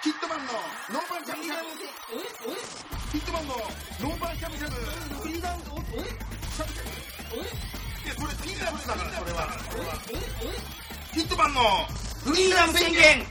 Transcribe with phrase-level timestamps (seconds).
[0.00, 0.52] ヒットマンの
[0.94, 1.60] ノーパンしゃぶしゃぶ
[3.10, 6.84] ヒットマンのノーパンしゃぶしゃぶフリーダムしゃぶしゃ
[7.30, 7.40] ぶい
[8.08, 9.48] やこれフリーダムだからそれは
[11.12, 11.60] ヒットマンの
[12.24, 13.24] フリーダム宣言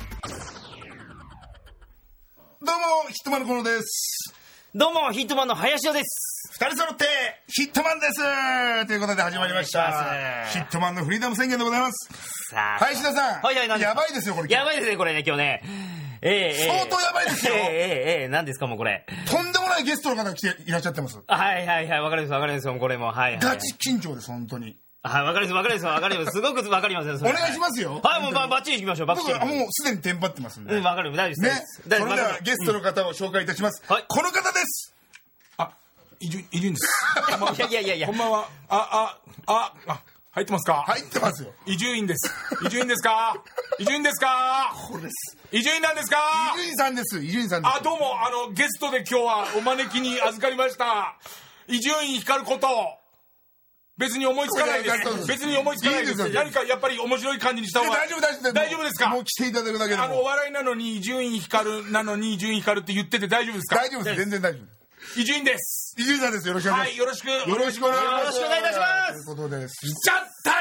[2.61, 4.33] どうもヒットマンのコロです
[4.75, 6.51] どうも、ヒットマンの林尾です。
[6.53, 7.05] 二人揃って
[7.47, 12.09] ヒットマンですということで始まりましたヒットマンのフリーダム宣言でございます
[12.51, 12.79] さあ。
[12.79, 15.63] 林田さん、はいはい、やばいですよこれやばいですね、これね、今日ね。
[16.21, 16.67] ええええ。
[16.67, 17.53] 相当やばいですよ。
[17.55, 18.27] ええええええ。
[18.27, 19.05] 何ですか、もうこれ。
[19.29, 21.19] とんでもないゲストの方が来ていらっしゃってます。
[21.27, 23.07] あはいはいはい、わかります、わかりますよ、もうこれも。
[23.07, 23.39] はいはい。
[23.39, 24.77] ガチ緊張です本当に。
[25.03, 26.31] はい、わかります、わかります、わかります。
[26.31, 27.31] すごくわかりますよ、それ。
[27.31, 28.01] お願いしますよ。
[28.03, 29.39] はい、もうばばっちり行きましょう、ばっち僕り。
[29.39, 30.75] はもうすでにテンパってますんで。
[30.75, 31.49] うん、わかる、大丈夫ね。
[31.49, 31.81] です。
[31.83, 34.05] それで大丈夫はゲストの方を紹介いたします、はい。
[34.07, 34.93] この方です。
[35.57, 35.71] あ、
[36.19, 36.87] 伊集伊集院です。
[37.57, 38.07] いやいやいやいや。
[38.07, 38.17] こん。
[38.17, 38.49] ばんは。
[38.69, 40.01] あ、あ、あ、あ、
[40.37, 40.83] 入ってますか？
[40.85, 42.31] 入ってますよ伊集院です。
[42.63, 43.35] 伊集院ですか？
[43.79, 44.71] 伊集院ですか？
[44.87, 46.17] これです伊集院なんですか？
[46.55, 51.17] 伊集院さんです伊集院さんですあ、どうも、あの、ゲストで今日はお招きに預かりました。
[51.67, 52.67] 伊集院光ること。
[53.97, 55.27] 別に思いつかないです。
[55.27, 56.29] 別に思いつかないです。
[56.29, 57.95] 何かやっぱり面白い感じにした方が。
[57.95, 59.09] 大丈夫大丈夫大丈夫ですか？
[59.09, 63.77] もう来ていただくだけであの、おも笑いなのに伊集院光るなのに伊集院光るって言ってて大丈夫ですか？
[63.77, 64.76] 大丈夫です全然大丈夫
[65.15, 65.95] 伊集院です。
[65.97, 67.27] 伊集院さんですよろしくお願いはい、しよろしく。
[67.27, 70.57] ます、よろしくお願いしますよろしくお願いしますということです来ちゃったよ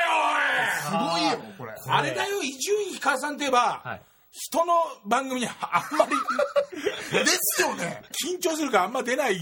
[1.02, 4.02] おいすごいよこれあれだよ、伊集院光さんといえば、はい。
[4.30, 4.74] 人の
[5.06, 6.12] 番組にあんまり
[7.24, 9.40] ですよね緊張するからあんま出ない。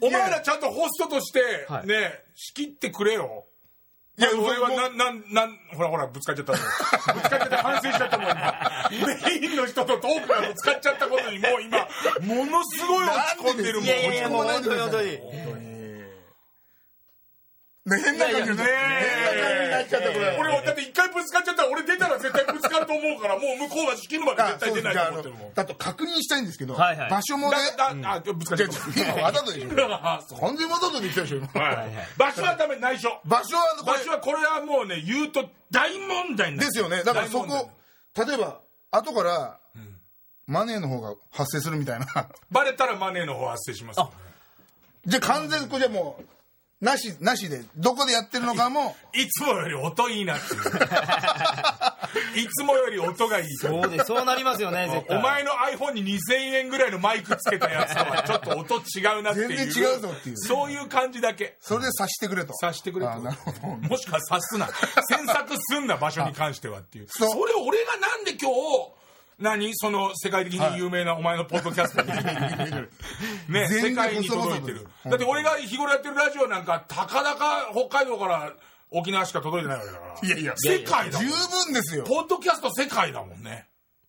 [0.00, 3.45] お前らちゃんとホストとして、はいね、仕切ってくれよ。
[4.18, 6.52] いや俺はなん、なん、なん、ほらほら、ぶつかっちゃった。
[6.52, 6.58] ぶ
[7.20, 8.80] つかっちゃって反省しちゃったもん、今。
[8.90, 11.86] メインの人とトークがぶつかっちゃったことに、もう今、
[12.22, 13.84] ものすごい落ち込んでるもん。
[13.84, 15.75] いやいやいや、もう落ち込ま本当に
[17.86, 18.56] ないでください本当に。
[18.56, 20.36] ね変な感じになっねちゃったこれ。
[20.40, 25.54] 俺はだって一回ぶつかっちゃったら俺出たら絶対ぶつかると思うからもう向こうは仕切るまで絶対出ないと思ってるもん。
[25.54, 27.10] だと確認したいんですけど、はいはい。
[27.10, 27.56] 場所もね。
[27.78, 29.00] だだあぶつかっちゃった。
[29.00, 29.68] 今わざとでしょ。
[30.40, 31.46] 完全わざとできたでしょ今。
[31.60, 33.20] はい場所はダメ内緒。
[33.24, 36.68] 場所はこ場所はこれはもうね言うと大問題になる。
[36.70, 37.02] ですよね。
[37.04, 37.70] だからそこ
[38.16, 38.60] 例えば
[38.90, 39.58] 後から、
[40.46, 42.06] マネーの方が発生するみたいな。
[42.50, 44.10] バレたらマネーの方発生しますよね。
[45.06, 46.24] じゃあ完全にこれじゃもう
[46.78, 48.94] なしなしでどこでやってるのかも。
[49.14, 50.60] いつもより音いいなっていう。
[52.36, 55.18] いつもより音がいいそうです、そうなりますよね、絶対。
[55.18, 59.48] お前の iPhone に2000円ぐらいのマイクつけたやつとはちょっと音違うなっていう。
[59.56, 60.36] 全然違うぞっていう。
[60.36, 61.56] そういう感じだけ。
[61.60, 62.52] それで察してくれと。
[62.52, 63.12] 察してくれと。
[63.12, 63.58] あなるほど。
[63.88, 64.66] もしくは察すな。
[64.66, 67.06] 詮索すんな場所に関してはっていう。
[67.08, 69.05] それを俺がなんで今日
[69.38, 69.72] 何？
[69.74, 72.02] その世界的に有名なお前のポッドキャスト。
[72.02, 72.08] に、
[73.52, 74.86] ね、世界に届いてる。
[75.04, 78.52] だって俺が日頃やってるラジオなんかたかだか北海道から
[78.90, 80.28] 沖縄しか届いてないわけだから。
[80.28, 80.54] いやいや。
[80.56, 82.04] 世界だも十ん分ですよ。
[82.04, 83.66] ポッドキャスト世界だもんね。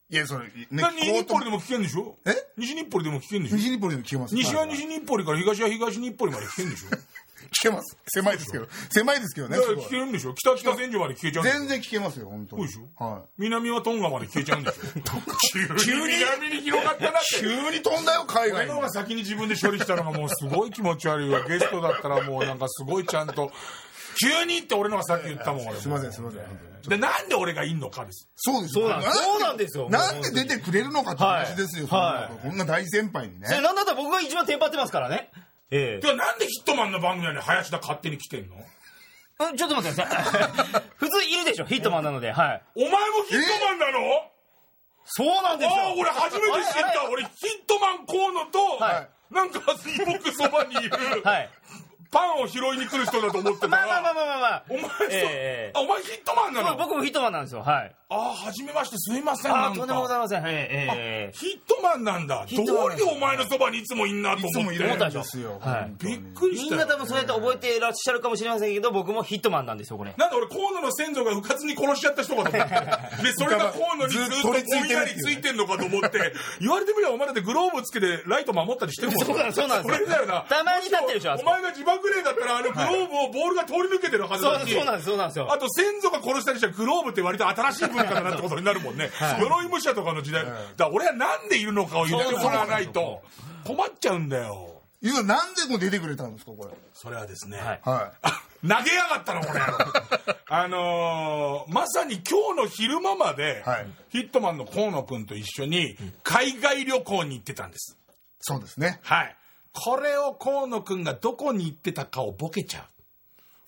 [0.09, 2.17] いやそれ、ね、西日暮里でも聞けんでしょ？
[2.25, 2.31] え？
[2.57, 3.57] 西日暮里でも聞けんでしょ？
[3.57, 4.35] 西日暮里でも聞けます。
[4.35, 4.69] 西ははい。
[4.69, 6.87] 西日暮里から東は東日暮里まで聞けんでしょ？
[7.61, 7.97] 聞けます。
[8.07, 8.67] 狭いですけど。
[8.91, 10.33] 狭いですけどね聞けるんでしょ？
[10.33, 12.67] 北北千住まで聞けちゃう全然聞けますよ本当に。
[12.67, 13.03] そうでしょ？
[13.05, 13.21] はい。
[13.37, 14.79] 南はトンガまで消えちゃうんでしょ？
[15.85, 16.17] 急に。
[16.17, 16.61] 南に。
[16.61, 18.55] 広がったなって急に飛んだよ海外に。
[18.55, 21.41] 俺の方が先に自分で処理したのがもうすごい気持ち悪いわ。
[21.47, 23.51] ゲストだったらもうなんかすごいちゃんと。
[24.19, 26.41] 急にって俺のがさっき言ったもん俺すいませんすいません。
[26.89, 28.27] でなんで俺がいんのかです。
[28.35, 28.73] そうです。
[28.73, 32.33] そうなんそうなんですよなんで出てくれるのかって話ですよ、はい。
[32.33, 33.47] そんなこんな大先輩にね。
[33.47, 35.29] それなんだったら僕が一番テンパってますからね。
[35.71, 38.55] ええでなんでヒットマンの番組なのに林田勝手に来てんの？
[39.39, 40.81] うんちょっと待ってください。
[40.97, 42.31] 普通いるでしょ、ヒットマンなので。
[42.31, 42.63] はい。
[42.75, 42.97] お前も
[43.27, 44.31] ヒットマンなの？
[45.05, 45.75] そうなんですよ。
[45.79, 47.31] ああ俺初めて知った俺ヒッ
[47.67, 49.59] トマン河野と、はなんか
[50.05, 51.49] 僕そばにいる、はい。
[52.11, 54.63] パンを拾いに来る人だと思ってたら、 まあまあまあまあまあまあ。
[54.69, 56.75] お前そう、ええあお前ヒットマンなの？
[56.77, 57.61] 僕もヒットマンなんですよ。
[57.61, 57.95] はい。
[58.09, 59.53] ああ、はじめまして、すいません。
[59.53, 60.43] あとんでもございません。
[60.47, 62.45] ええええヒットマンなんだ。
[62.49, 64.59] どうりでお前のそばにいつもいんなと思って？
[64.59, 66.77] いつもいるんですよ、はいびっくりしたよ。
[66.79, 70.13] みんな多分そうやって覚えていらっしゃるかもしれませんけど、僕もヒットマンなんですよ、これ。
[70.17, 72.77] なんで俺、河野の先祖がうかつに殺しちゃった人かと思って。
[73.23, 79.25] で、それが河野にずっとぼんやりついてんのかと思って、言われてみればお前だってグローブつけてライト守ったりしてるもん。
[79.25, 80.45] そうなんそうなんですそれだよな。
[80.47, 84.73] たまに立ってるでしょお前が自爆霊だったら、あのグローブをボールが通り抜けてるはずだし。
[84.73, 85.51] そうそうなんです、そうなんですよ。
[85.51, 89.09] あと先祖が殺したりしたらグローブって割と新しい文化だなってことになるもんね。
[89.39, 90.45] 鎧武者とかの時代。
[90.45, 93.21] だから俺はなんでいるのかを言ってもらわないと
[93.65, 94.81] 困っちゃうんだよ。
[95.01, 97.57] いやなんでも出てくれたんですかこれそれはですね。
[97.57, 99.61] はいはあ 投げやがったのこれ
[100.49, 109.35] あのーまさに今日の昼間まで、はいヒットマンの河野君と一緒に海外旅行に行ってたんですいそうですねはい
[109.83, 112.87] これを河野君がどこに行ってたかをボケちゃ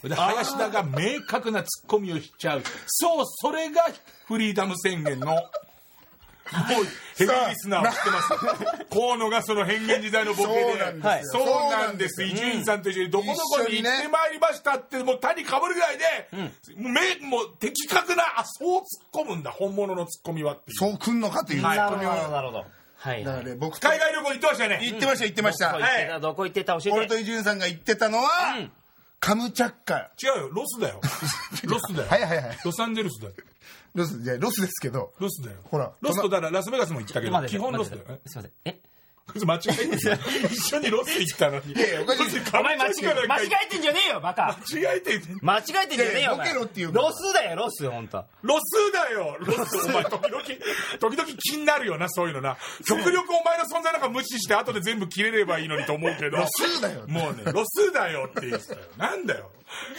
[0.04, 0.10] う。
[0.10, 2.64] で林田が明確なツッコミをしちゃう。
[2.88, 3.84] そうそれが
[4.28, 6.86] フリーダム宣言のもう
[7.16, 8.86] ヘビーリスナーは知ってます。
[8.90, 11.24] 河野がその変幻時代のボケで。
[11.26, 16.28] そうなんです伊集院さんと一緒にどこどこに行ってまいりましたってもう谷かぶるぐらいで、
[16.76, 20.78] もう目もう的確なあそう突っ込むんだ本物のツッコミはっていう。
[20.78, 21.62] そうくんのかっていう。
[21.62, 22.66] なるほどツッコミをなるほど
[23.02, 23.42] はいだはい。
[23.42, 24.80] からね僕と海外旅行行ってましたよね。
[24.86, 25.72] 行ってました行ってました。
[25.72, 26.20] どこ行ってた？
[26.20, 26.74] どこ行ってた？
[26.74, 26.92] 教えて。
[26.92, 28.30] 俺と伊集院さんが言ってたのは、
[29.20, 31.00] カムチャッカ違うよロスだよ。
[31.66, 32.10] ロスだよ。
[32.10, 32.60] はいはいはい。
[32.64, 33.34] ロサンゼルスだよ。
[33.96, 35.58] ロスじゃあロスですけどロスだよ。
[35.64, 38.52] ほらロスとだからラスベガスも行ったけど基本ロスだよすいません。
[38.66, 38.80] え？
[39.46, 40.20] 間違えてる
[40.52, 41.74] 一緒にロス行ったのに。
[41.74, 42.24] いやいやおかしい。
[42.54, 44.58] お前間違え間違間違えてんじゃねえよバカ。
[44.74, 46.34] 間違えてる間違えてんじゃねえよ。
[46.34, 49.38] お前いやいやボケろっていうロスだよロス本当ロスだよ。
[49.40, 50.44] ロスお前時々
[51.00, 52.58] 時々気になるよなそういうのな。
[52.86, 56.38] 極力お前の存在なんか無視して後で全部切れればいいのにと思うけど。
[56.38, 57.04] ロスだよ。
[57.08, 58.80] もうねロスだよって言ってたよ。
[58.98, 59.52] なんだよ、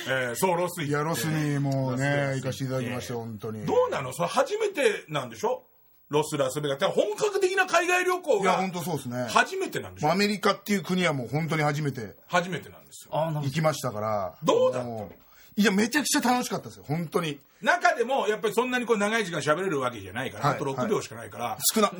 [0.08, 0.90] えーそうロス行って。
[0.90, 3.64] いやロスにもうね行かせていただきました本当に。
[3.66, 4.12] どうなの？
[4.12, 5.62] それ初めてなんでしょ？
[6.10, 6.84] ロスラスベガス。
[6.88, 9.26] 本格的な海外旅行がいや本当そうですね。
[9.30, 12.16] 初めてなんでしょアメリカっていう国はもう本当に初めて。
[12.26, 13.12] 初めてなんですよ。
[13.12, 14.34] 行きましたから。
[14.42, 14.88] どうだった？
[14.88, 15.10] も
[15.56, 17.38] いやめちゃくちゃ楽しかったですよ本当に。
[17.60, 21.90] 中でもやっぱりそんなにこう長い時間喋れるわけじゃないから、はいあと6秒しかないから、少な。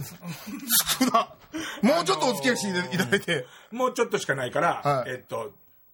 [0.98, 1.34] 少な。
[1.82, 3.46] もうちょっとお付き合いしていただいて。
[3.70, 5.10] もうちょっとしかないから、はい。
[5.10, 5.52] えっと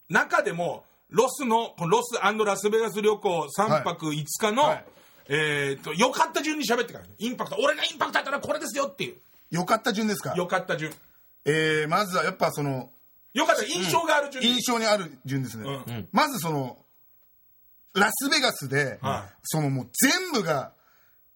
[0.09, 4.85] 中でもロスのこのロスラスベガス旅行3泊5日の、はい
[5.29, 7.11] えっと良かった順に喋ってからね。
[7.19, 7.57] インパクト。
[7.61, 9.17] 俺がインパクトあったらこれですよっていう。
[9.51, 10.35] よかった順ですか？
[10.37, 10.93] 良かった順。
[11.45, 12.91] えーまずはやっぱその
[13.33, 13.65] 良かった。
[13.65, 14.43] 印象がある順。
[14.45, 16.09] に、印象にある順ですね、うん。
[16.13, 16.77] まずその
[17.95, 19.35] ラスベガスで、はい。
[19.45, 20.73] そのもう全部が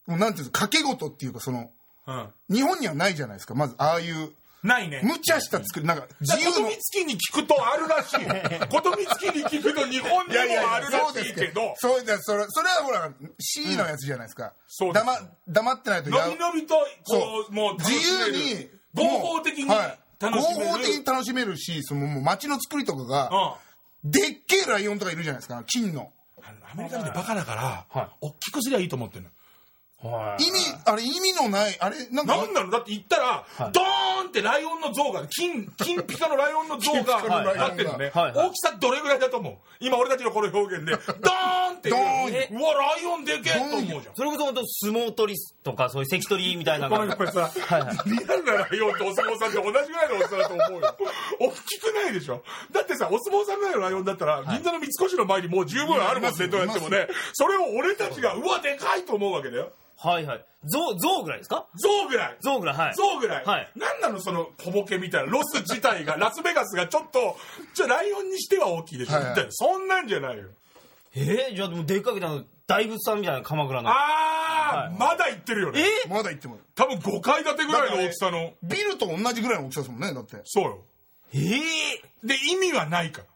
[0.07, 1.71] もうなんていうんですか掛け事っていうかその
[2.07, 2.29] うん。
[2.51, 3.55] 日本にはないじゃないですか。
[3.55, 4.31] まずああいう
[4.63, 5.01] ないね。
[5.05, 8.17] 無茶した作りなんか自由の琴光月に聞くとあるらしい。
[8.69, 9.30] 琴光月に聞くと
[9.91, 11.75] 日本にもあるらしいけど。
[11.77, 12.23] そうです。
[12.23, 15.05] それそれはほら C のやつじゃないですか、そうです。
[15.05, 17.53] 黙黙ってないとやのびのびとこう。
[17.53, 23.31] もう楽自由に合法的に楽しめる、合法的に楽しめるしそのもう街の作りとかが、
[24.05, 24.11] うん。
[24.11, 26.13] でっけえライオンとかいるじゃないですか金の。
[26.43, 28.09] アメリカ人バカだから、はい。
[28.21, 29.29] 大きくすりゃいいと思ってんの。
[29.29, 29.35] はい
[30.03, 33.73] 意味あれ意味のないあれなんかなんなのだって言ったら、はい。
[33.73, 37.23] ドーンってライオンの像が金金ピカのライオンの像が
[37.55, 38.49] なってるのね、はいはい。
[38.49, 39.55] 大きさどれぐらいだと思う？
[39.79, 40.93] 今俺たちのこの表現で。
[40.93, 41.91] ドーンって。
[41.91, 42.33] ドーン。
[42.33, 44.15] えうわライオンでけえと思うじゃん。
[44.15, 46.97] それこそ本当相撲取りとかそういう関取りみたいなの。
[46.97, 47.51] が このやっぱりさ、
[48.07, 50.97] リアルなライオンとお相撲さんって同じぐらいの大きさだと思うよ。
[51.41, 52.43] 大きくないでしょ？
[52.73, 57.07] だってさ、お相撲さんぐらいのライオンだったら、銀座の三越の前にもう十分あるもんね、どうやってもね。
[57.35, 59.73] それを俺たちが、うわ、でかいと思うわけだよ。
[60.03, 61.67] はいはい象象ぐらいですか？
[61.77, 62.37] 象ぐらい。
[62.41, 63.45] 象ぐらいはい象ぐらい。
[63.45, 65.31] はいなんなのその小ボケみたいな。
[65.33, 67.37] ロス自体が、ラスベガスがちょっと、
[67.75, 70.45] じゃライオンにしては大きいでしょ、はいはいそんなんじゃないよ。
[71.15, 75.83] えー、じゃあでもでっかくてあの大仏さんみたいな鎌倉のあー、はいまだ言ってるよね。
[76.07, 78.53] えまだ言っても多分5階建てぐらいの大きさの。
[78.63, 80.79] ビルと同じぐらいの大きさですもんねだってそうよ。
[81.33, 83.27] えー、で、意味はないから。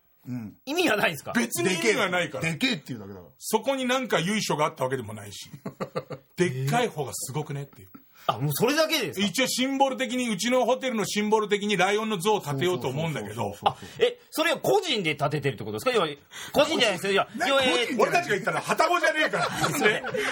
[0.65, 1.33] 意味がないんですか？
[1.35, 2.45] 別に意味がないから。
[2.45, 5.51] でけえっていうだけだからそこになんか由緒があったわけでもないし、
[6.37, 7.89] でっかい方がすごくねっていう。
[8.27, 9.27] あもうそれだけでですか？
[9.27, 15.91] 一応シンボル的に、うちのホテルのシンボル的にライオンの像を建てようと思うんだけど、あえそれを個人で建ててるってことですか？
[15.93, 16.09] 要は
[16.53, 17.13] 個人じゃないですよ。
[17.13, 17.17] い。
[17.17, 17.27] や
[17.99, 19.49] 俺たちが言ったら旗子じゃねえから。
[19.49, 19.85] ねす。
[19.85, 19.85] い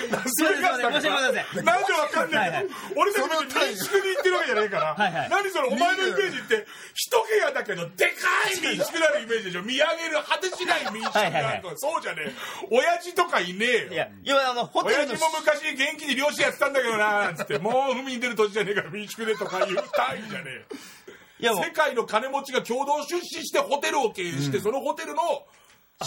[0.08, 0.42] ませんす。
[0.42, 5.30] いません申し訳ございませんなんでわかんないけはいど、俺たち別に民宿に行ってるわけじゃねえから、はいはい。
[5.30, 8.12] 何それ、お前のイメージって、一部屋だけど、でか
[8.56, 9.62] い民宿なるイメージでしょ。
[9.62, 11.62] 見上げる果てしない民宿はいはいはい。
[11.62, 12.32] があるそうじゃねえ。
[12.70, 13.92] 親父とかいねえよ。
[13.92, 17.58] いや要はあのホテルの親父も昔元気に漁師やってたんだけどなつって。
[17.58, 20.66] もう海に出る土地じゃねえから民宿でとか言いたいんじゃねえ
[21.40, 21.64] いやもう。
[21.64, 25.46] 世界の金持ちが共同出資してホテルを経営して、そのホテルのホ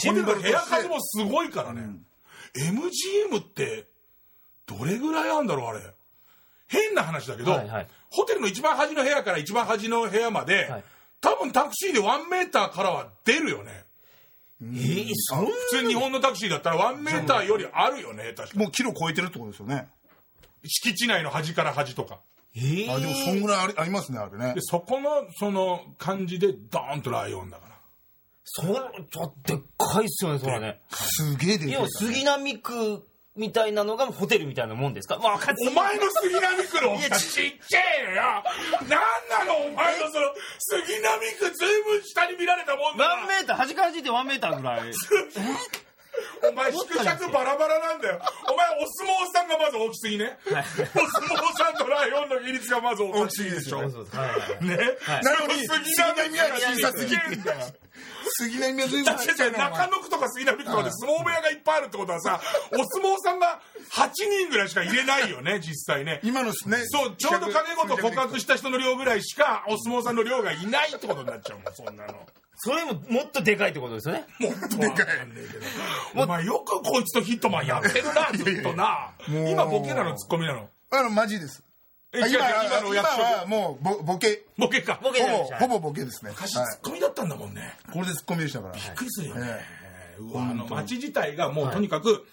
[0.01, 1.81] テルの部屋数もすごいからね、
[2.55, 3.85] MGM って
[4.65, 5.81] どれぐらいあるんだろうあれ。
[6.67, 7.87] 変な話だけど、はいはい。
[8.09, 10.83] ホテルの一番端の部屋から一番端の部屋まで、はい。
[11.21, 13.85] 多分タクシーで1メーターからは出るよね。
[14.61, 19.89] えー、普通日本のタクシーだったら1メーターよりあるよね確かもうキロ超えてるってことですよね
[20.67, 22.19] 敷地内の端から端とか。
[22.57, 24.53] えー、あでもそんぐらいありありますねあれね。
[24.53, 27.75] でそこのその感じでドーンとライオンだから。
[28.45, 28.73] それ
[29.11, 30.79] ちょっとでっかいっすよねそれはね。
[30.91, 33.03] すげえでけえ要は杉並区
[33.35, 35.17] みたいなのがホテルみたいなもんですか？
[35.21, 37.09] まあ分かんお前の杉並区のちっ
[37.67, 38.21] ちゃいのよ。
[38.21, 40.27] なんなのお前のその
[40.59, 43.05] 杉並区ずいぶん下に見られたもんだ。
[43.05, 43.57] なワンメーター？
[43.57, 44.91] 端から端でワンメーターぐらい
[46.43, 48.19] お前縮尺バラバラなんだよ。
[48.51, 50.37] お前お相撲さんがまず大きすぎね。
[50.45, 53.81] お相撲さんとライオンの比率がまず大きすぎでしょ。
[53.81, 53.97] ねはいは
[54.61, 55.23] いね、はい。
[55.23, 57.35] なのに杉並区が小さすぎて。
[57.35, 57.59] んだよ
[58.37, 62.41] 杉並は随分だってさ中野区とか杉並区とかで相撲部屋がいっぱいあるってことはさ、
[62.71, 66.19] お相撲さんが8人ぐらいしか入れないよね、 実際ね。
[66.23, 66.53] 今のね
[66.85, 72.27] そう、ちょうど金子と告白した人の量ぐらいしか、お相撲さんの量がいないってことになっちゃうもん、そんなの。
[72.57, 74.25] それももっとでかいってことですよね。
[74.39, 75.07] もっとでかい。
[76.15, 79.11] お前よくこいつとヒットマンやってるな、ずっとな。
[79.27, 80.69] 今ボケなの、ツッコミなの。
[80.91, 81.64] あのマジです
[82.15, 84.45] 今今のはもうボボケ。
[84.57, 84.99] ボケか。
[85.01, 86.31] ボケほぼほぼボケですね。
[86.31, 87.77] 昔はいツッコミだったんだもんね。
[87.91, 88.73] これでツッコミでしたから。
[88.73, 89.47] びっくりするよね。
[90.19, 90.19] え。
[90.19, 92.25] うわ、あの街自体がもうとにかく、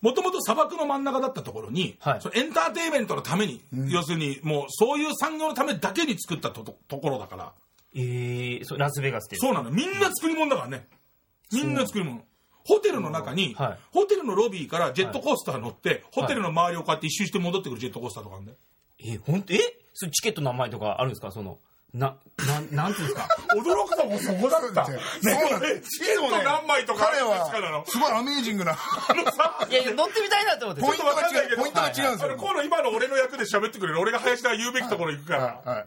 [0.00, 2.20] もともと砂漠の真ん中だったところに、はい。
[2.20, 7.52] そのエンターテインメントのために、要するにもうそういう産業のためだけに作ったととところだから、
[7.94, 9.40] ええそうラスベガスっていう。
[9.40, 9.70] そうなの。
[9.70, 10.86] みんな作り物だからね。
[11.52, 12.22] みんな作り物。
[12.64, 13.78] ホテルの中に、はい。
[13.92, 18.58] ホテルのロビーからジェットコースター乗って、ホテルの周りをこうやって一周して戻ってくるジェットコースターとかあるんだよ。
[18.98, 19.58] え、ほんと、え？
[19.94, 21.30] それチケットの名前とかあるんですか？
[21.32, 21.58] その、
[21.94, 23.28] な、なん、なんていうんですか？
[23.56, 24.90] 驚くのもそこだった。
[24.92, 24.98] ね。
[25.22, 25.90] そうなんです。
[25.90, 27.60] チケット何枚とかあ彼るんですか？
[27.60, 27.86] らのは。
[27.86, 28.72] すごいアメージングな。
[28.72, 30.82] あのさ、いやいや、乗ってみたいなと思って。
[30.82, 31.54] ポイントがわかんないけど。
[31.54, 32.14] 違うポイントが違うんですよ。
[32.20, 34.00] あの、河野今の俺の役で喋ってくれる。
[34.00, 35.42] 俺が林田が言うべきところ行くから。
[35.44, 35.86] はいはい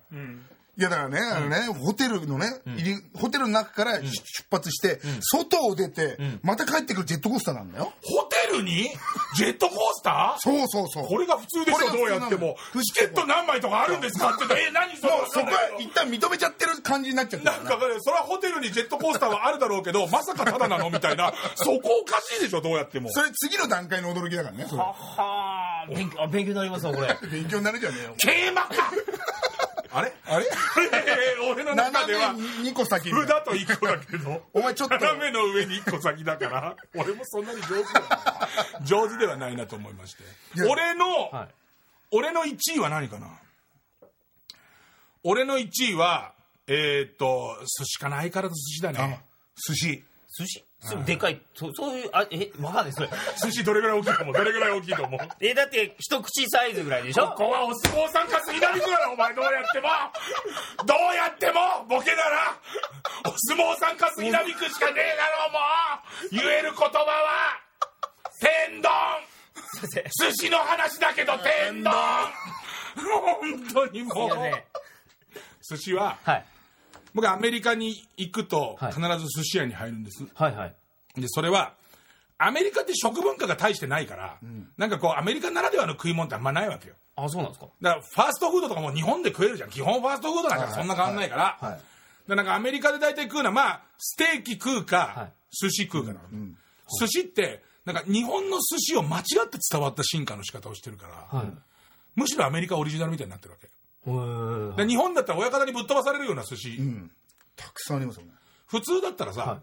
[0.80, 4.10] いやだからね、あのね、ホテルのね、入りホテルの中から出
[4.50, 7.92] 発して、外を出て、また帰ってくるジェットコースターなんだよ。
[8.02, 8.90] ホテルに？
[9.36, 10.40] ジェットコースター？
[10.40, 11.06] そうそうそう。
[11.08, 12.56] これが普通でしょ、どうやっても。
[12.82, 14.30] チケット何枚とかあるんですか？
[14.30, 15.14] って言ったら、え、何それ？
[15.34, 23.12] そこは一旦認めちゃってる感じになっちゃってるなんかね、それはホテルにジェットコースターはあるだろうけど、 まさかただなのみたいな、そこおかしいでしょ、どうやっても。
[23.12, 24.66] それ次の段階の驚きだからね。
[24.70, 25.96] それははー。
[25.96, 27.18] 勉強、あ、勉強になりますわ、これ。
[27.30, 28.16] 勉強になるじゃねえよ。
[28.18, 28.92] 桂馬か
[29.92, 30.14] あれ？
[30.26, 30.46] あれ？
[31.52, 33.14] 俺の中では斜、めに2個先に。
[33.14, 34.96] 歩だと1個だけど、お前ちょっと。
[34.96, 38.86] 斜めの上に1個先だから、 俺もそんなに上手ではない。
[38.86, 40.24] 上手ではないなと思いまして。
[40.68, 41.48] 俺の、はい。
[42.12, 43.28] 俺の1位は何かな？
[45.24, 46.34] 俺の1位は、
[46.68, 48.18] えーっと、寿司かな？
[48.18, 49.24] 相変わらず寿司だね。
[49.68, 50.04] 寿司。
[50.40, 50.64] 寿司？
[50.80, 53.10] それでかい、そそういう、あ、え、わかんない、それ。
[53.44, 55.20] 寿司どれぐらい大きいと思うどれぐらい大きいと思う？
[55.42, 57.28] え、だって、一口サイズぐらいでしょ？
[57.32, 59.90] ここはお相撲さんか杉並区だろ、お前どうやっても。
[60.86, 62.56] どうやってもボケなら、
[63.26, 66.30] お相撲さんか杉並区しかねえだろ、もう。
[66.32, 67.60] 言える言葉は、
[68.40, 68.92] 天丼。
[69.82, 71.94] 寿司の話だけど天丼。
[72.96, 74.30] 本当にもう。
[74.30, 74.64] すいません。
[75.72, 76.46] 寿司ははい。
[77.14, 78.94] 僕アメリカに行くとはい。
[78.94, 80.76] 必ず寿司屋に入るんです、はいはい。
[81.16, 81.74] でそれは
[82.38, 84.38] アメリカって食文化が大してないから、
[84.78, 86.96] なんかこうアメリカならではの食い物ってあんまないわけよ。
[87.18, 87.68] あ、そうなんですか？
[87.82, 89.70] だからファーストフードとかも日本で食えるじゃん。
[89.70, 91.72] 基本ファーストフードだからそんな変わんないから、はい。
[91.72, 91.82] はい。
[92.30, 95.32] でなんかアメリカで大体食うのはまあステーキ食うか、はい。
[95.52, 96.20] 寿司食うかな、
[97.02, 101.48] 寿司ってなんか日本の寿司を間違って伝わった進化の仕方をしてるから、はい。
[102.16, 103.68] むしろアメリカオリジナルみたいになってるわけ
[104.76, 107.12] で日本だったら親方にぶっ飛ばされるような寿司、うん。
[107.56, 108.32] たくさんありますよね。
[108.68, 109.60] 普通だったらさ、はい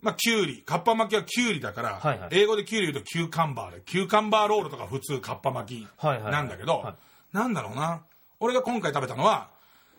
[0.00, 6.94] まあ、キュウリ、カッパ巻きはキュウリだから、はいはい英語でキュウリ言うと cucumber で、 cucumber roll とか普通カッパ巻きはいはいはいなんだけど、はい
[7.36, 8.02] なんだろうな。
[8.40, 9.48] 俺が今回食べたのは、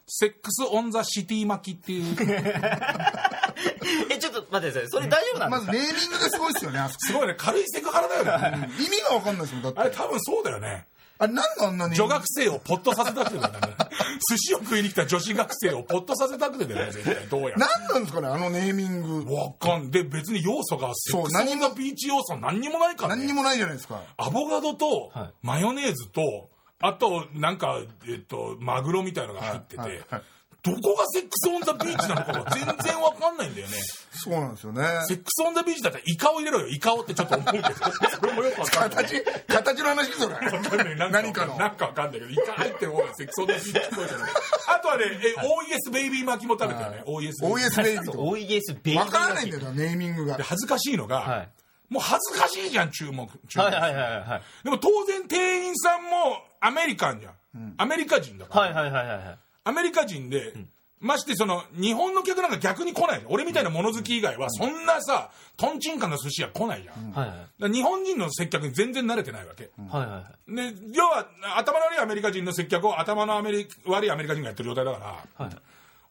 [0.08, 2.16] セックス・オン・ザ・シティ巻きっていう、
[4.12, 4.90] え、ちょっと待ってください。
[4.90, 5.50] それ大丈夫なんでか？
[5.50, 8.70] ますずネーミングがすごいですよね、あそこすごいね、軽いセクハラだよね。
[8.80, 9.80] 意味がわかんないですもん、だって。
[9.80, 10.86] あれ多分そうだよね。
[11.20, 11.96] あれ、なんであんなに？
[11.96, 13.60] 女学生をポッとさせたくてだよね。
[14.30, 17.28] 寿司を食いに来た女子学生をポッとさせたくてだよね、 絶対。
[17.28, 17.58] どうやら。
[17.58, 19.34] なんなんですかね、あのネーミング。
[19.34, 24.02] わかんで別に要素がセックス・オン・ザ・ビーチ要素何にもないからね何にもないじゃないですか。
[24.18, 30.22] アボカドとはいマヨネーズと、あと、なんか、えっと、マグロみたいなのが入ってて、はいはい
[30.64, 33.74] どこがセックスオンザビーチなのかが全然わかんないんだよね。
[34.14, 34.82] そうなんですよね。
[35.08, 39.06] セックスオンザビーチだったらイカを入れろよ、イカをってちょっと思うけど、それもよくわかんない。
[39.06, 40.96] 形、形の話そかんない。
[40.96, 41.58] なんか何かの。
[41.58, 44.32] なんかわかんないけど、イカ入ってる方がセックスオンザビーチっぽいじゃない。
[44.68, 47.04] あとはね、え、OES ベイビー巻きも食べたよね。
[47.06, 48.12] OES ベイビー。
[48.14, 50.44] OES ベイビーわからないんだよな、ネーミングがで。
[50.44, 51.50] 恥ずかしいのが、はい
[51.90, 53.30] もう恥ずかしいじゃん、注目。
[53.48, 54.42] 注目はいはいはいはい。
[54.64, 57.74] でも当然店員さんもアメリカンじゃん。
[57.78, 58.62] アメリカ人だから。
[58.62, 59.38] はいはいはいはいはい。
[59.64, 60.54] アメリカ人で、
[61.00, 63.22] ましてその日本の客なんか逆に来ない。
[63.28, 67.48] 俺みたいな物好き以外はそんなさとんちんかんな寿司屋来ないじゃん、はいはい。
[67.60, 70.74] ら日本人の接客に全然慣れてないわけ、はいはいはい。
[70.74, 71.28] で要は
[71.58, 75.56] 頭の悪いアメリカ人の接客を頭のアメリ悪いアメリカ人がやってる状態だから、はい。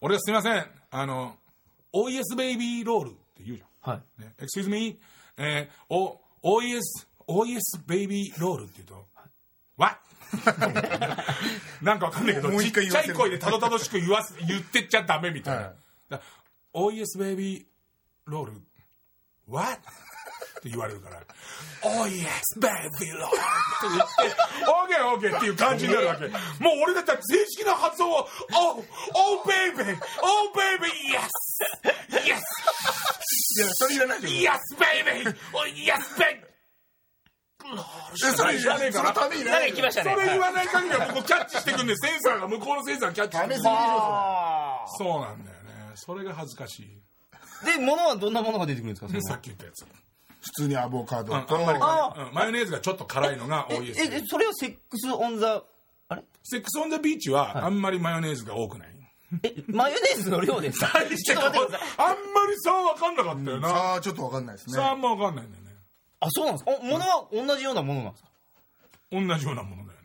[0.01, 1.37] 俺がすいませんあの
[1.91, 3.91] OES ベイビーロールって言うじゃん。
[3.93, 4.21] はい。
[4.21, 4.99] ね、Excuse me、
[5.37, 6.81] えー、お OES、
[7.27, 9.05] OES ベイビーロールって言うと、
[9.77, 9.97] What?
[11.81, 15.61] なんかわかんないけど、ちっちゃい声でたどたどしく言わす 言ってっちゃダメみたいな。
[15.61, 15.73] はい
[16.09, 16.21] だ
[16.73, 17.65] OES ベイビー
[18.25, 18.53] ロール、
[19.47, 19.77] What?
[19.77, 21.21] って言われるから、
[21.83, 22.25] Oh yes,
[22.57, 23.27] baby, Lord!
[23.27, 23.31] っ
[23.79, 26.27] て言って、OK, OK っていう感じになるわけ。
[26.29, 26.37] もう
[26.83, 29.83] 俺だったら正式な発音を、Oh, oh baby,
[30.21, 31.29] oh baby, yes,
[32.25, 32.41] yes!
[33.59, 34.75] やそれいらないでしょイエス
[38.15, 39.13] それいらねえから。
[39.13, 40.13] そのためになんか行きましたね。
[40.13, 45.91] それ言わない限りは向こうキャッチしてくんでセンサーが向こうのセンサーがキャッチしてくんでそうなんだよね。
[45.95, 46.99] それが恥ずかしい。
[47.63, 49.07] ーで物はどんなものが出てくるんですか？
[49.21, 49.85] さっき言ったやつ。
[49.85, 49.89] 普
[50.63, 51.57] 通にアボカドと。
[52.33, 55.63] マヨネーズがちょっと辛いのが多いですええそれはセックスオンザ
[56.09, 56.23] あれ？
[56.43, 58.89] セックスオンザビーチはあんまりマヨネーズが多くない？
[59.41, 60.91] えマヨネーズの量ですか？
[60.95, 61.15] あんまり
[62.59, 63.69] 差は分かんなかったよな。
[63.69, 64.73] さあちょっとわかんないですね。
[64.73, 65.51] 差はあんま分かんないね
[66.23, 66.71] あそうなんですか？
[66.71, 68.29] お物は同じようなものなんですか？
[69.11, 69.99] 同じようなものだよ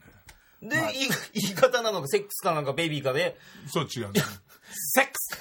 [0.62, 0.92] ね。
[0.92, 1.10] で、言い。
[1.34, 3.36] 言い方なのかセックスかなんかベイビーかで？
[3.66, 4.20] そう違うね。
[4.94, 5.38] セックス？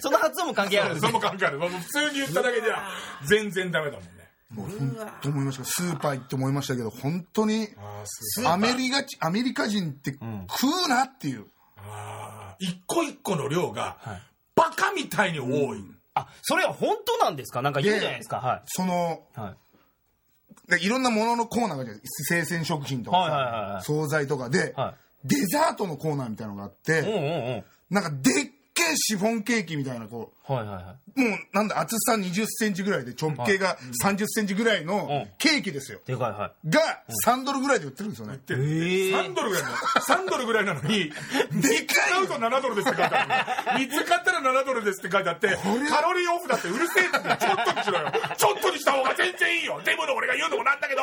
[0.00, 1.00] その発音も関係あるんで。
[1.00, 2.88] すねその感覚もう普通に言っただけじゃ
[3.26, 4.10] 全然ダメだもんね。
[4.50, 5.64] もう本当思いました。
[5.64, 11.46] スーパー行って思いましたけど本当にあーすアメリカアメリカ人って食うなっていう、
[11.78, 14.22] あー一個一個の量がはい。
[14.54, 15.82] バカみたいに多い、
[16.14, 17.62] あそれは本当なんですか？
[17.62, 18.36] なんか言うじゃないですか。
[18.36, 20.70] はそのいはい。
[20.70, 23.82] でいろんなもののコーナーがあるじゃない生鮮食品とかさ、はいはいはいはい。
[23.82, 24.48] 惣菜とか。
[24.50, 27.18] で、はデザートのコーナーみたいなのがあって、うんうんう
[27.58, 27.64] ん。
[27.90, 28.51] なんかでっ
[28.92, 35.28] けえシフォンケーキみたいなこはいはいはうもうなんだ厚さ2 0センチぐらいで直径が3 0センチぐらいのうん。
[35.38, 36.80] ケーキですよ、いでかいはが
[37.26, 39.76] 3ドルぐらいで売ってるんですよね、いええ3ドルぐらいなの。
[39.76, 41.12] 3ドルぐらいなのに
[41.60, 47.18] でかい買うと7ドルですって書いてある3つ買ったら7ドルですって書いてあってカロリーオフだってうるせえって。
[47.18, 48.12] ちょっとにしろよ。
[48.36, 49.80] ちょっとにした方が全然いいよ。
[49.84, 51.02] デブの俺が言うのもなんだけど。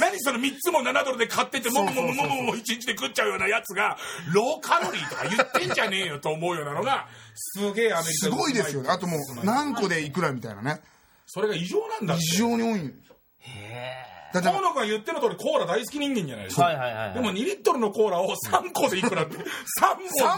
[0.00, 3.96] 何その3つも7ドルで買っててももももももも1日で食っちゃうようなやつが
[4.32, 7.06] ローカロリーとか言ってんじゃねえよと思うようなのが
[7.38, 8.90] すげえアメリカすごいですよね。
[8.90, 10.80] あともう何個でいくらみたいなね。
[11.26, 12.22] それが異常なんだって。
[12.24, 12.94] 非常に多い。
[13.40, 17.14] へだって河野君が言ってる通りコーラ大好き人間じゃないですか、はいはいはいはい。
[17.14, 19.42] でも2リットルのコーラを3個でいくらって3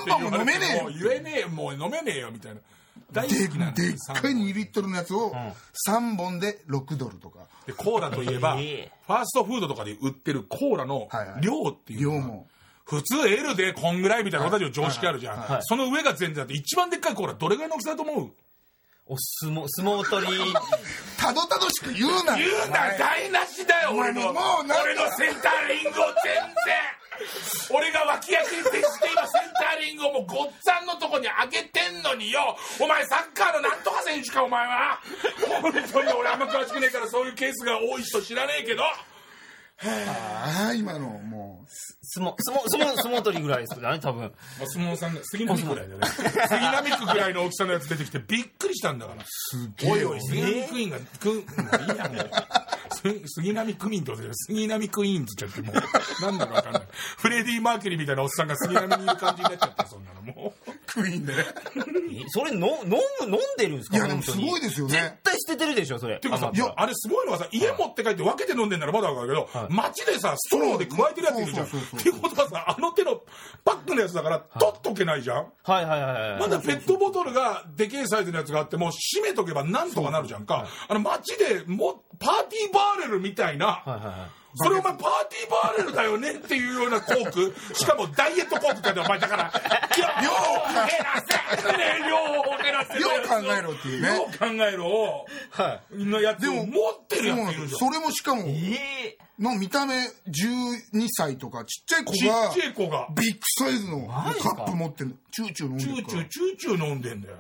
[0.09, 0.83] 本も飲めねえよ。
[0.85, 2.61] もう言えねえよもう飲めねえよみたいな。
[3.13, 5.33] 大好できなんだよでっかい2リットルのやつを
[5.89, 6.39] 3本。
[6.39, 7.41] で6ドルとか。
[7.67, 11.41] でコーラといえば、ファーストフードとかで売ってるコーラのはいはい。
[11.41, 12.49] 量っていうのが量も
[12.91, 15.61] 普通 L でこんぐらいみたいな私の常識あるじゃん、はい。
[15.63, 18.33] その上が全然あって一番でっかいコーラどれぐらいの大きさだと思う
[19.07, 20.53] お相撲相撲取り。
[21.17, 23.91] たどたどしく言うな言うな台無しだよ。
[23.95, 26.35] 俺の俺のセンターリングを全
[26.67, 26.75] 然。
[27.71, 32.57] 俺が脇役に徹して今センターリングをもうごっつぁんのとこに上げてんのによ。
[32.81, 34.99] お前サッカーのなんとか選手かお前は。
[35.63, 38.83] 本当に俺あんま詳しくねえからそういうケースが多い人知らねえけど。
[38.83, 41.65] ああ今のも
[42.13, 44.33] 相撲相撲相撲相撲取りぐらいですかね多分。
[44.61, 46.07] お相撲さんが杉並区ぐらいだよね。
[46.49, 49.25] 杉並区ぐらいの大きさのやつ出てきてびっくりしたんだから。
[49.89, 51.37] おいおい杉並区員がくもう
[51.93, 52.31] いいやもう。
[52.93, 54.15] す杉並区民と
[54.47, 56.83] 杉並区員っつっちゃってもうなんだかわかんない。
[57.19, 60.71] フレディ・マーキュリーみたいなおっさんが杉並にいる感じになっちゃってそんなのもう。
[60.71, 61.45] うクイーンでね。
[62.13, 63.97] えそれの飲む飲んでるんですか？
[63.97, 64.93] いやでもすごいですよね。
[64.93, 66.19] 絶対捨ててるでしょそれ。
[66.19, 69.73] ていうかさいやあれすごいのはさ家持って帰って分けて飲んでんならまだ分かるけど、はい。
[69.73, 71.67] 街でさストローで加えてるやついるじゃん
[72.01, 73.23] っていうことはさあの手の
[73.65, 80.67] パックのやつだから取っとけないじゃん、はいはいはいはいまだペットボトルがでけえサイズのやつがあっても閉めとけばなんとかなるじゃんか。
[80.89, 84.15] あの街でもパーティーバーレルみたいな、はいはいはい
[84.57, 87.55] それお前パーティーバーレルだよねっていうようなコーク。
[87.75, 89.53] しかもダイエットコークってお前だから
[89.97, 91.23] 量を減ら
[91.63, 92.85] せね量を減ら。
[92.91, 94.09] せ量考えろっていうね。
[94.09, 97.79] 量考えろをはのやつを持ってるやついるじゃん。
[97.79, 99.95] それもしかもいえの見た目
[100.29, 103.09] 12歳とかちっちゃい子ちっがちゃい子が。
[103.17, 105.15] ビッグサイズのカップ持ってんの。
[105.33, 107.37] チューチュー飲んチでるからューチューチューチュー飲んでんだよ。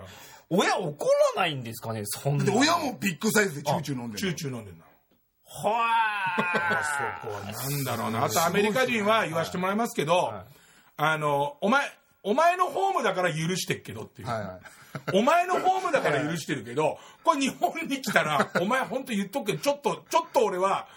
[0.49, 2.45] 親怒らないんですかねそんな。
[2.45, 4.85] で親もビッグサイズでチューチュー飲んでチューるチュー飲んでんだ。
[5.45, 6.83] は
[7.23, 8.25] そこはなんだろうな。
[8.25, 10.33] あとアメリカ人は言わせてもらいますけど、
[10.97, 11.85] あのお前
[12.23, 14.61] お前のホームだから許してっけどっていう、はいはい。
[15.15, 20.89] お前のホームだから許してるけどこれ日本に来たらお前本当言っとくけどちょっとちょっと俺は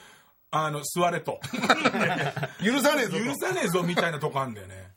[0.56, 1.42] あの座れと。
[2.64, 3.24] 許さねえぞと。
[3.24, 4.92] 許さねえぞみたいなとこあんだよね。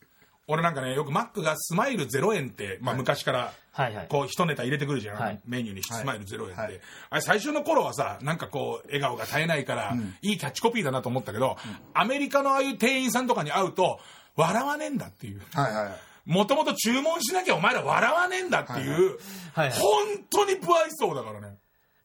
[0.48, 4.06] 俺なんかねよくマックがスマイル0円って、まあ、昔からはいはい。
[4.08, 5.40] こう一ネタ入れてくるじゃん、はい。
[5.46, 6.80] メニューにスマイル0円って、はい。
[7.10, 11.56] あれ最初の頃はさなんかこう笑顔が絶えないから、いいキャッチコピーだなと思ったけど、
[11.94, 13.98] アメリカのああいう店員さんとかに会うと
[14.36, 15.40] 笑わねえんだっていう。
[15.54, 16.30] はいはい。
[16.30, 19.18] もともと注文しなきゃお前ら笑わねえんだっていう、
[19.54, 19.78] はいはい。
[19.78, 21.56] 本当に不愛想だからね。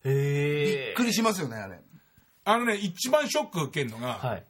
[0.04, 1.80] びへえっくりしますよねあれ
[2.44, 4.44] あのね一番ショック受けるのが、はい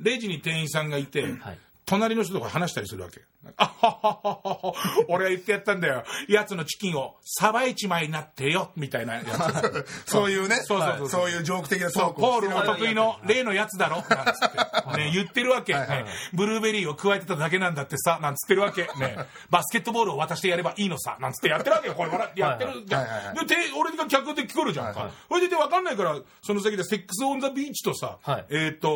[0.00, 3.22] レジに店員さんがいて、はい隣の人とか話したりするわけ。
[3.60, 4.74] あははははは、
[5.08, 6.04] 俺が言ってやったんだよ。
[6.28, 9.86] やつのチキンをさばいちまいになってよ、みたいなやつ。
[10.06, 14.98] そういうね、そうそうそうそういうジョーク的なトそう、ークをポールお得意の例のやつだろなんつって。
[14.98, 15.74] ね、言ってるわけ。
[15.74, 18.82] ねブルーベリーを加えてただけなんだってさ、なんつってるわけ。
[18.96, 19.16] ね、
[19.50, 21.94] バスケットボールを渡してやればいいのさ、なんつってやってるわけよ。
[21.94, 23.34] これ、笑やってるじゃん。
[23.34, 25.10] で、て俺が客で聞こえるじゃんか。
[25.28, 28.88] それでわかんないから、その先でセックスオンザビーチとさはい、えっと、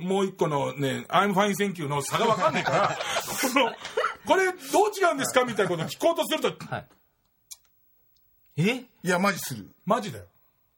[0.00, 2.81] もう一個のね、I'm fine thank you の差がわかんないから、
[3.52, 3.74] この、
[4.26, 6.86] これどう違うんですかみたいなことを聞こうとすると、はい。
[8.56, 8.74] え？
[8.74, 9.68] いや、マジする。
[9.84, 10.24] マジだよ。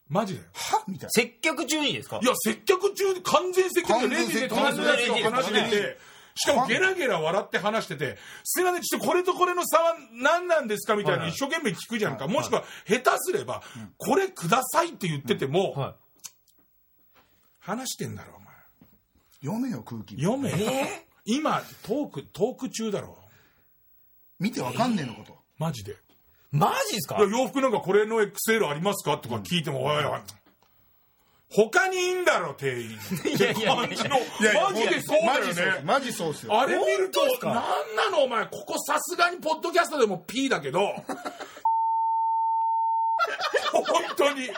[0.09, 0.47] マジだよ。
[0.53, 0.85] は？
[0.87, 2.21] みたい接客中にですか？
[2.23, 5.99] いや、接客中で完全接客でレジで隣のやつと話してて、
[6.37, 12.29] しかもゲラゲラ笑って話してて、すいません、ちょっとこれとこれの差は何なんですかみたいな一生懸命聞くじゃんか。
[12.29, 13.62] もしくは、下手すれば、
[13.97, 15.95] これくださいって言ってても、は
[17.61, 18.47] 話してんだろ、お前。
[18.47, 18.53] な。
[19.43, 20.17] 読めよ、空気。
[20.17, 21.04] 読め。
[21.25, 23.17] 今、トーク、トーク中だろ。
[24.39, 25.37] 見てわかんねえのこと。
[25.59, 25.97] マジで。
[26.51, 27.15] マジですか？
[27.17, 29.17] や洋服なんかこれの XL ありますか？
[29.19, 30.21] とか聞いても、おいおい。
[31.51, 32.91] 他にいいんだろ、店員。
[33.37, 34.19] いやいやいや感じの。
[34.19, 35.83] いやいやマジでそうだよね。
[35.85, 36.61] マジそうっすよ。
[36.61, 37.49] あれ見ると本当です、か？
[37.49, 38.25] なんなの？
[38.25, 40.81] お前、ここさすがにポッドキャストでも P だけど、
[43.73, 43.85] 本
[44.17, 44.51] 当に、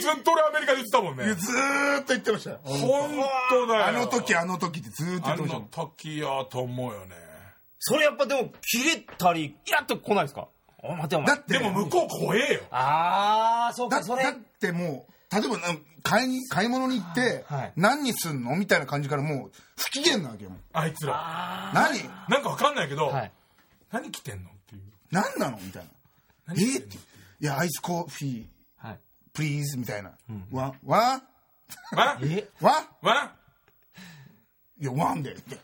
[0.00, 1.24] ずっと俺アメリカで言ってたもんね。
[1.34, 2.60] ずーっと言ってましたよ。
[2.64, 3.10] 本
[3.50, 3.86] 当だよ。
[3.86, 7.16] あの時、あの時ってずーっと言あってましたの時やと思うよね。
[7.78, 10.48] それやっぱでも、切れたり、イラッと来ないですか？
[10.82, 11.26] お待てお前。
[11.26, 12.60] だって、でも向こう怖えよ。
[12.70, 14.38] あー、そうか、それだだ。
[14.38, 20.50] ってもう、例えばな買いに買い物に行って、はい何にすんのみたいな感じからもう不機嫌なわけよ。
[20.72, 21.70] あいつら。
[21.74, 21.98] 何？
[22.28, 23.32] なんかわかんないけど、はい。
[23.90, 24.82] 何着てんのっていう。
[25.10, 25.90] 何なのみたいな。
[26.46, 26.96] 何着てんのえーって。
[26.96, 27.00] い
[27.46, 28.46] や、アイスコーヒ。
[29.32, 30.12] プリーズみたいな。
[30.50, 31.22] わ、わ、
[31.96, 32.48] わえ？
[32.60, 32.86] わ？
[33.02, 33.32] わ
[34.80, 35.32] いや、ワンで。
[35.32, 35.50] って。
[35.50, 35.56] で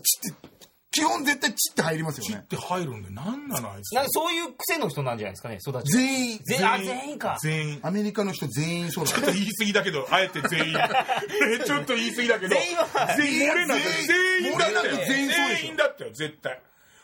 [0.00, 0.48] チって、
[0.90, 2.42] 基本絶対チって入りますよね。
[2.50, 5.92] ちって入るんで、何なのあいつなんかそういう癖の人なんじゃないですかね、育ち。
[5.92, 7.38] 全員、全員、あ、全員か。
[7.42, 7.80] 全員。
[7.82, 10.72] アメリカの人全員そうだちょっと言い過ぎだけど、あえて全員。
[10.72, 10.80] ね
[11.66, 12.54] ちょっと言い過ぎだけど。
[12.54, 14.82] 全員は全員なく全員だったよ。
[14.82, 16.62] 漏れなく全員そうでしょ全員だったよ、絶対。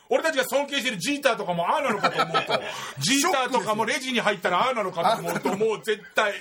[0.09, 2.61] 俺たちが尊敬してるジーターとかもああなのかと思うと、
[2.99, 6.33] ジーターとかもレジに入ったらああなのかと思うと、もう絶対、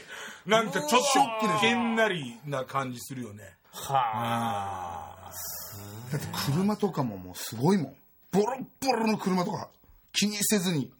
[0.47, 1.03] なんかちょっ
[1.41, 3.55] と、げんなりな感じするよね。
[3.73, 5.33] はあ
[6.13, 7.97] だって車とかももうすごいもん。
[8.31, 9.69] ボロッボロの車とか
[10.13, 10.93] 気にせずに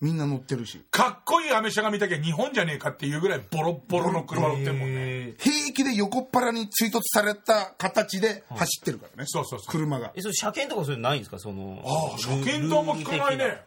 [0.00, 0.84] みんな乗ってるし。
[0.90, 4.94] かっこいいアメ車が見たきゃ日本じゃねえかっていうぐらいボロッボロの車乗ってんもんね。
[4.96, 9.26] え平気で横っ腹に追突された形で走ってるからね。
[9.26, 9.72] そうそうそう。
[9.72, 10.12] 車が。
[10.14, 11.38] え、それ車検とかそういうのないんですか？
[11.38, 11.82] その。
[11.84, 13.62] ああ、車検とあんま聞かないね。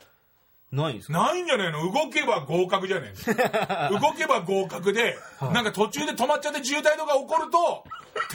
[0.72, 1.14] ないんですか？
[1.14, 1.80] ないんじゃないの？
[1.92, 4.00] 動けば合格じゃねえの？
[4.02, 7.84] 動けば合格で、なんか途中で止まっちゃって渋滞とか起こると、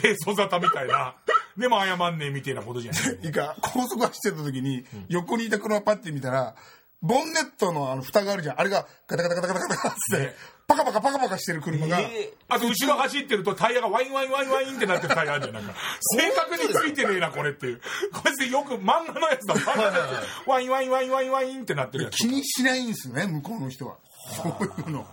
[0.01, 1.15] 低層沙汰みたいな。
[1.57, 6.55] でも謝んねえみたいなことじゃない いいか、高速走ってた時に、横にいた車パッて見たら、
[7.03, 8.61] ボンネットのあの蓋があるじゃん。
[8.61, 10.35] あれがガタガタガタガタガタって、
[10.67, 15.53] パカパカパカパカしてる車が、えあと後ろ走ってるとタイヤがワインワインワインワインってなってるタイヤあるじゃん。
[15.55, 15.73] なんか、
[16.17, 17.81] 正確についてねえな、これっていう。
[18.13, 19.55] こいつよく漫画のやつだ。
[19.55, 20.07] 漫画のや
[20.45, 20.49] つ。
[20.49, 22.27] ワインワインワインワインワインってなってるやつ気。
[22.27, 23.97] にしないんですよね、向こうの人は。
[24.31, 25.05] そういうの。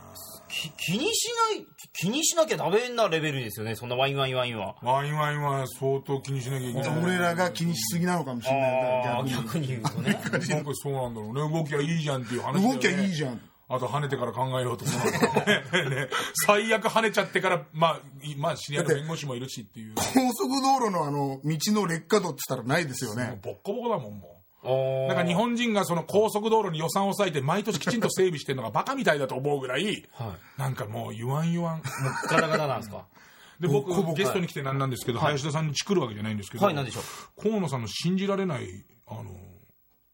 [0.50, 4.76] き気にしない、気にしなきゃダメなレベルですよね、そんなワインワインワインは。
[4.82, 7.04] ワインワインは相当気にしなきゃいけない。
[7.04, 9.40] 俺らが気にしすぎなのかもしれないああ、逆に。
[9.40, 10.12] 逆に言うとね。
[10.12, 11.58] なんかそうなんだろうね。
[11.58, 12.72] 動きはいいじゃんっていう話ね。
[12.74, 13.40] 動きはいいじゃん。
[13.72, 16.08] あと跳ねてから考えようと思うね ね
[16.44, 19.94] 最悪跳ねちゃってから、まあ、いまあ、知り合いの弁護士もいるしっていう。
[19.94, 23.38] 高速道路のあの、道の劣化度って言ったらないですよもうね。
[23.40, 24.39] ボッコボコだもん、もう。
[24.62, 31.78] おなんか日本人がその高速道路に予算を割いて毎年きちんと整備してるのがバカみたいだと思うぐらい、はなんかもう言わん言わん。
[31.78, 31.82] い。
[32.28, 33.06] ガタガタなんですか？
[33.58, 37.00] で、僕ゲストに来て何なんですけど、林田さんにチクるわけじゃないんですけど、はい、なんでしょ
[37.40, 38.66] 河野さんの信じられない、
[39.06, 39.24] あの、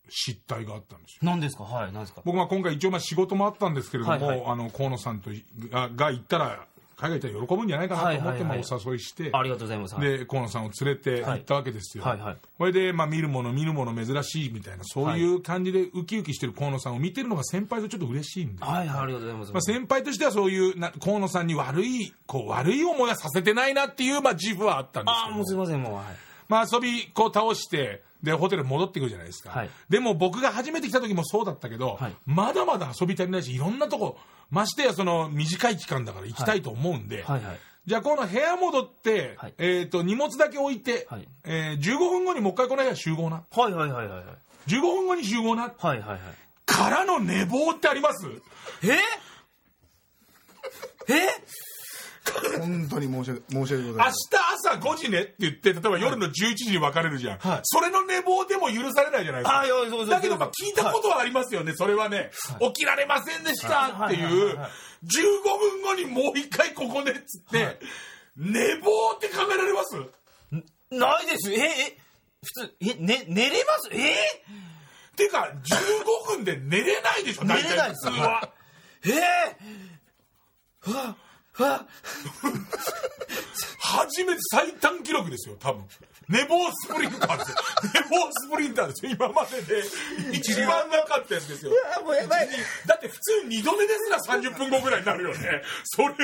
[0.08, 1.18] 失態があったんですよ。
[1.22, 1.24] う。
[1.26, 1.64] なんですか？
[1.64, 2.22] はい、なんですか？
[2.24, 5.30] 僕は今回一応まあ仕事もあったんですけれども、はいはいあの河野さんと
[5.70, 9.94] がが行ったら海外行ったら喜ぶんじゃないかなと思ってお誘いして、ありがとうございます。
[9.94, 10.18] はい。
[10.18, 12.36] で河野さんを連れて行ったわけですよ、はいはい。
[12.56, 19.52] これで、まあ、見るもの見るもの珍しいみたいなそういう感じでウキウキしてる河野さんを見てるのが先輩とちょっと嬉しいんで、はい、はい、ありがとうございます。
[19.52, 25.94] まあ、先輩としてはそういうな河野さんに悪いこう悪い思いはさせてないなっていう、まあ、自負はあったんですああ、もうすけどいません、もう。
[25.96, 26.04] はい。
[26.48, 29.70] まあ、遊びこう倒してでホテル戻ってくるじゃないですか、はい。
[29.88, 32.14] でも僕が初めて来た時もそうだったけど、はい。
[32.24, 34.18] まだまだ遊び足りないしいろんなとこ
[34.50, 37.58] ましてやその短い期間だから行きたいと思うんで、はい、はい。
[37.86, 39.54] じゃあこの部屋戻って、はい。
[39.58, 41.28] えー、と荷物だけ置いて、はい。
[41.44, 43.44] えー15分後にもう一回この部屋集合な。
[43.50, 44.24] はい、はい、はい、はい。
[44.68, 45.72] 15分後に集合な。
[45.78, 46.20] はい、はい、はい。
[46.66, 48.26] からの寝坊ってあります？
[48.82, 48.98] え？
[51.08, 51.26] え？
[51.26, 51.32] か
[52.58, 54.12] 本当に申し訳申し訳ござい明ません。
[54.12, 54.36] 日
[54.68, 57.38] 朝5時ねって言って、例えば夜の11時に別れるじゃん。
[57.38, 57.60] はい。
[57.64, 59.60] それの寝坊でも許されないじゃないですか。
[59.60, 62.30] あいやそうそうだけど、まあ聞いたことはありますよね、それはね。
[62.60, 64.58] 起きられませんでしたっていう、15
[65.58, 67.78] 分後にもう一回ここでっつって、
[68.36, 69.96] 寝坊って考えられます？
[70.90, 71.52] ないです。
[71.52, 71.98] え、え、
[72.44, 73.88] 普通、え、ね、寝れます？
[73.92, 74.42] え？
[75.16, 75.50] ていうか、
[76.28, 78.06] 15分で寝れないでしょ、寝れないです。
[78.08, 78.50] 普通は。
[79.04, 81.16] えー、はあ、
[81.58, 81.86] はあ、
[83.80, 85.84] 初めて最短記録ですよ、多分。
[86.28, 87.56] 寝坊スプリンターですよ。
[87.94, 89.12] 寝坊スプリンターですよ。
[89.12, 89.82] 今までで
[90.32, 91.72] 一番なかったやつですよ。
[92.04, 92.48] もうやばい。
[92.84, 95.62] だって普通二度寝ですら30分後ぐらいになるよね。
[95.84, 96.18] それをフ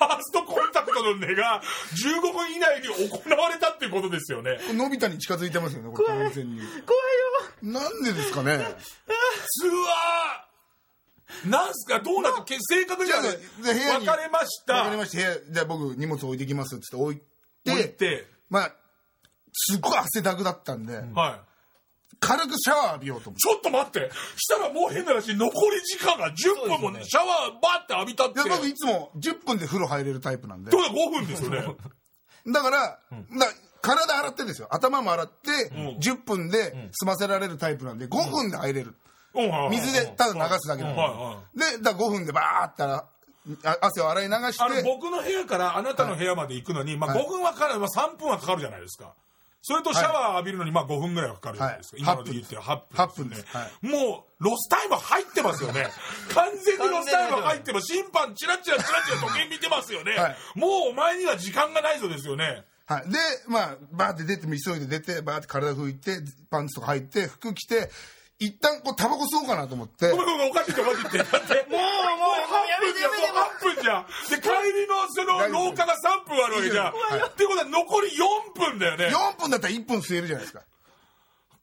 [0.00, 1.62] ァーストコンタクトの寝が
[1.94, 4.58] 15分以内に行われたっていうことですよね。
[4.74, 7.80] のび太に近づいてますよねこれ完全に怖いよ。
[7.80, 10.47] なんでですかねつわー
[11.44, 12.00] なんすか？
[12.00, 13.28] どうなって、け正確じゃあ部
[13.68, 14.06] 屋に。
[14.06, 14.74] 別れました。
[14.76, 17.16] わかりました部屋じゃあ僕荷物置いてきますっつって置い
[17.64, 17.70] て。
[17.70, 18.72] 置いて、まあ
[19.52, 21.40] すっごい汗だくだったんで、はい。
[22.20, 23.40] 軽くシャワー浴びようと思って。
[23.40, 24.10] ちょっと待って。
[24.36, 28.42] したらもう変な話、残り時間が10分もねシャワーバーって浴びたって。
[28.42, 30.68] で僕いつも10分で風呂入れるタイプなんで。
[30.68, 31.76] ってことは5分ですよね。
[32.52, 32.98] だから,、だ
[33.82, 34.68] 体洗ってですよ。
[34.70, 35.98] 頭も洗って、ん。
[35.98, 38.94] 10分で済ませられるタイプなんで5分で入れる、
[39.70, 40.94] 水でただ流すだけなん。
[40.94, 41.76] で、はいはい。
[41.76, 44.82] でだから5分でバーって汗を洗い流して。
[44.82, 47.24] 僕の部屋からあなたの部屋まで行くのに、まあ、はい。
[47.24, 49.14] 5分はかかる、まあ、3分はかかるじゃないですか。
[49.62, 51.96] それとシャワー浴びるのにまあ5分ぐらいはかかるじゃないですか。
[51.96, 52.02] はい。
[52.02, 53.44] 今ので言ってる8分8分です。
[53.48, 55.88] はもう、ロスタイム入ってますよね。
[56.34, 57.86] 完全にロスタイム入ってます。
[57.92, 60.12] 審判チラチラチラチラ時計見てますよね。
[60.12, 60.36] はい。
[60.54, 62.64] もうお前には時間がないぞですよね。
[62.86, 67.90] はい、でまあバーって出て急いで出てバーって体拭いてパンツとか履いて服着て
[68.38, 71.18] 一旦こうタバコ吸おうかなと思ってごめんごめん、おかしいっておかしいって。
[71.18, 74.06] だって、もう、もう、やめてやめて8分じゃん。
[74.30, 74.48] で、帰
[74.78, 76.84] りのその廊下が3分あるわけじゃん。
[76.92, 79.06] はいってことは残り4分だよね。
[79.08, 80.62] 4分だったら1分吸えるじゃないですか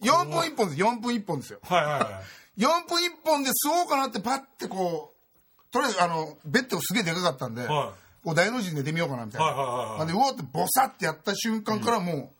[0.02, 2.22] 4分1本です4分1本ですよはいはいは
[2.58, 2.62] い。
[2.62, 12.34] 4分1本で吸おうかなってパッてこうとりあえずあのベッドがすげえでかかったんで、はいこう大の字に寝てみようかなみたいな、はいはいはいはいなんでうわってボサってやった瞬間からも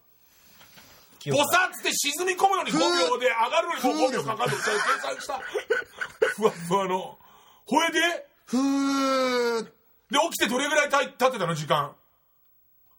[1.32, 5.40] ボサッつって沈み込むのに5秒で上がるのにもう5秒かかるって計算した。
[6.36, 7.18] ふわふわの。
[7.66, 8.02] ほえでう
[8.46, 9.72] ふーで、
[10.12, 11.96] 起きてどれぐらいた経ってたの時間。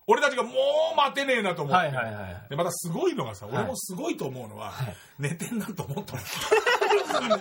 [0.08, 0.50] 俺たちがも
[0.92, 1.86] う待てねえなと思って。
[1.86, 4.72] はいはいはいで、またすごいのがさ、俺もすごいと思うのは、
[5.18, 6.22] 寝てんなと思ったの。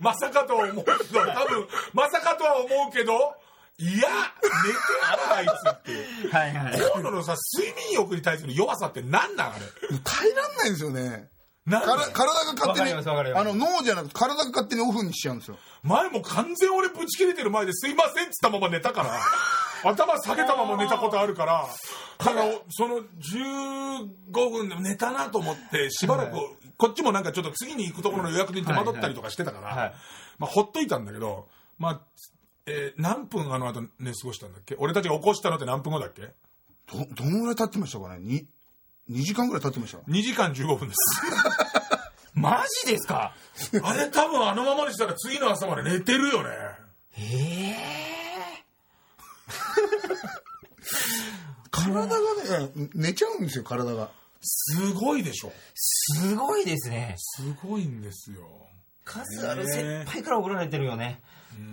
[0.00, 3.36] まさかとは思うけど、多分、まさかとは思うけど、
[3.78, 5.92] いや、寝てんなあいつって。
[5.92, 6.30] いう。
[6.30, 6.80] はいはい。
[6.94, 9.98] 今度のさ、睡眠欲に対する弱さって何なんあれ？
[10.02, 11.28] 耐えらんないんですよね。
[11.66, 13.40] なんだ体が勝手にわかりますわかります。
[13.40, 15.58] あの脳じゃなくて体が勝手にオフにしちゃうんですよ。
[15.82, 19.20] 前も完全俺ぶち切れてる前ですいませんっつったまま寝たから。
[19.90, 21.66] 頭下げたまま寝たことあるから。
[22.18, 26.36] だからその15分で寝たなと思ってしばらく
[26.78, 29.78] こっちもなんかちょっと次に行くところの予約に手間取ったりとかしてたから、はい。
[29.78, 29.94] はい。
[30.38, 32.00] まあ、ほっといたんだけど、まあ
[32.66, 34.76] えー何分あの後寝過ごしたんだっけ？
[34.78, 36.22] 俺たちが起こしたのって何分後だっけ？
[36.92, 38.44] どどのぐらい経ってましたかね？2,
[39.10, 39.98] 2時間ぐらい経ってました。
[39.98, 40.98] 2時間15分です。
[42.34, 43.34] マジですか？
[43.82, 46.50] あれ多分あのままにしたら次の朝まで寝てるよね。
[47.18, 47.76] え
[51.70, 54.10] 体がねうん寝ちゃうんですよ体が。
[54.42, 55.52] すごいでしょ。
[55.74, 57.14] すごいですね。
[57.18, 58.46] すごいんですよ。
[59.04, 61.20] 数ある先輩から怒られてるよね。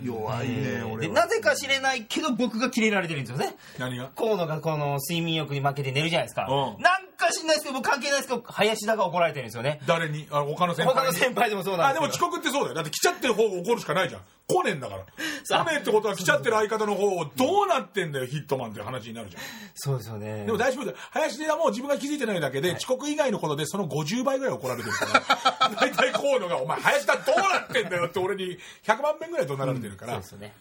[0.02, 3.56] 弱いね俺で、はなぜか知れないけど僕がキレられてるんですよね。
[3.78, 4.10] 何が？
[4.16, 6.46] 河野がこの睡眠欲に負けて寝るじゃないですか。
[6.48, 6.82] うん。
[6.82, 9.80] なんか知んないですけど、僕関係ないですけど、林田が怒られてるんですよね。
[9.86, 10.26] 誰に？
[10.30, 11.00] あ他の先輩に。
[11.00, 12.06] 他の先輩でもそうなんあでけど。
[12.08, 12.74] ですも遅刻ってそうだよ。
[12.74, 14.20] だって来ちゃってる方が怒るしかないじゃん。
[14.46, 19.42] 来ねえんだから来ねえってことは来ちゃってる相方の方をどうなってんだよヒットマンっていう話になるじゃん。
[19.74, 20.44] そうですよね。
[20.44, 20.96] でも大丈夫だよ。
[21.12, 25.70] 林田はもう自分が気づいてないだけで、遅刻以外のことでその50倍ぐらい怒られてるから。
[25.80, 30.52] 大体河野が「お前林田どうなってんだよ」って俺に100万遍ぐらい怒鳴られてるから、そうですよね。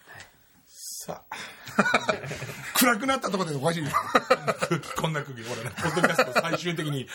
[1.03, 1.35] さあ。
[2.79, 7.07] 暗くなったところでおかしい空気こんな空気俺ねポッドキャスト最終的に。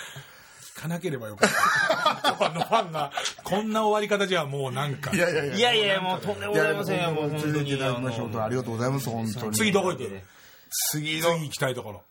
[0.76, 2.46] 聞かなければよかった。
[2.46, 3.10] あのファンが
[3.42, 5.10] こんな終わり方じゃもうなんか。
[5.10, 5.54] いやいやいや。
[5.56, 7.10] いやいや、もうとんでもございませんよ。
[7.12, 8.40] もう本当に。
[8.40, 9.56] ありがとうございます本当に。
[9.56, 10.22] 次どこ行く
[10.92, 12.02] 次の次行きたいところ。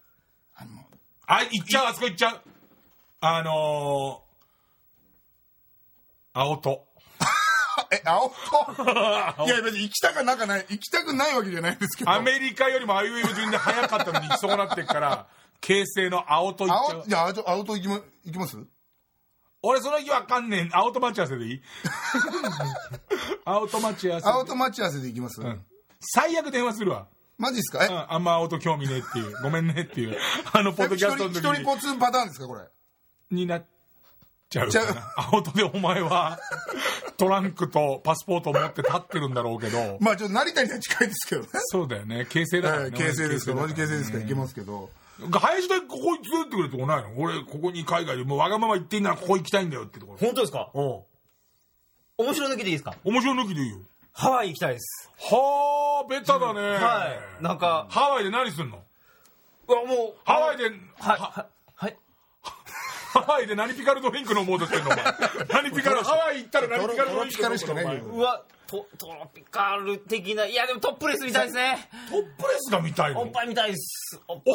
[1.28, 2.42] あ行っちゃうあそこ行っちゃう。
[3.22, 6.87] あのー、青戸
[7.95, 12.12] え青といや別に行きたくなんかない行きたくないわけじゃないですけど。
[12.12, 15.28] アメリカよりもあいうえお順で早かったのにそうなってっから
[15.62, 16.97] 形成の青戸行っちゃう。
[17.00, 17.95] 青じゃあ青と青と行きま
[18.26, 18.58] 行きます？
[19.63, 20.69] 俺その日わかんねえ。
[20.71, 21.62] 青戸待ち合わせでいい？
[23.45, 25.65] 青戸待ち合わせ青と待ち合わせで行きます、ん。
[26.00, 27.08] 最悪電話するわ。
[27.38, 27.84] マジっすか？
[27.84, 27.88] え？
[27.88, 28.06] うん。
[28.13, 29.41] あんま青と興味ねえっていう。
[29.41, 30.17] ごめんねっていう。
[30.54, 32.62] あの、ポッドキャストの一時に人ポツンパターンですかこれ？
[33.32, 33.65] になっ
[34.49, 35.01] ちゃうちゃうかな。
[35.31, 36.39] 青とでお前は、
[37.17, 41.47] トランクとパスポートを持って立ってるんだろうけど、まあちょっと成田には近いですけどね。
[41.53, 42.25] そうだよね。
[42.29, 42.97] 形成だからはいね。
[42.97, 44.89] 形成ですけど、同同じじ形成ですからいけますけど。
[45.31, 47.10] 林田ここに連れてってくれるとこないの？
[47.17, 50.19] 俺、ここに海外で、もうわがまま言っていいならここ行きたいんだよってところ。
[50.19, 50.69] 本当ですか？
[50.73, 51.03] おう
[52.19, 52.95] 面白抜きでいいですか？
[53.03, 53.77] 面白い抜きでいいよ。
[54.13, 55.12] ハワイ行きたいです。
[55.19, 56.62] はあ、ベタだね。
[56.62, 57.07] は
[57.39, 57.43] い。
[57.43, 58.79] なんか、ハワイで何すんの？
[59.67, 61.45] うわ、もう、ハワイで、はい、はい、はい。
[63.13, 65.04] ハワイで何ピカルドリンク飲もうとしてんのお前。
[65.50, 67.84] 何ピカル、ハワイ行ったら何ピカルドリンク飲もうとしてんの
[68.17, 71.89] うわ、トトロピカル的な、いやでもトップレスみたいですね。
[72.10, 73.22] トップレスが見たいの？
[73.22, 74.20] おっぱいみたいです。
[74.28, 74.52] おっぱ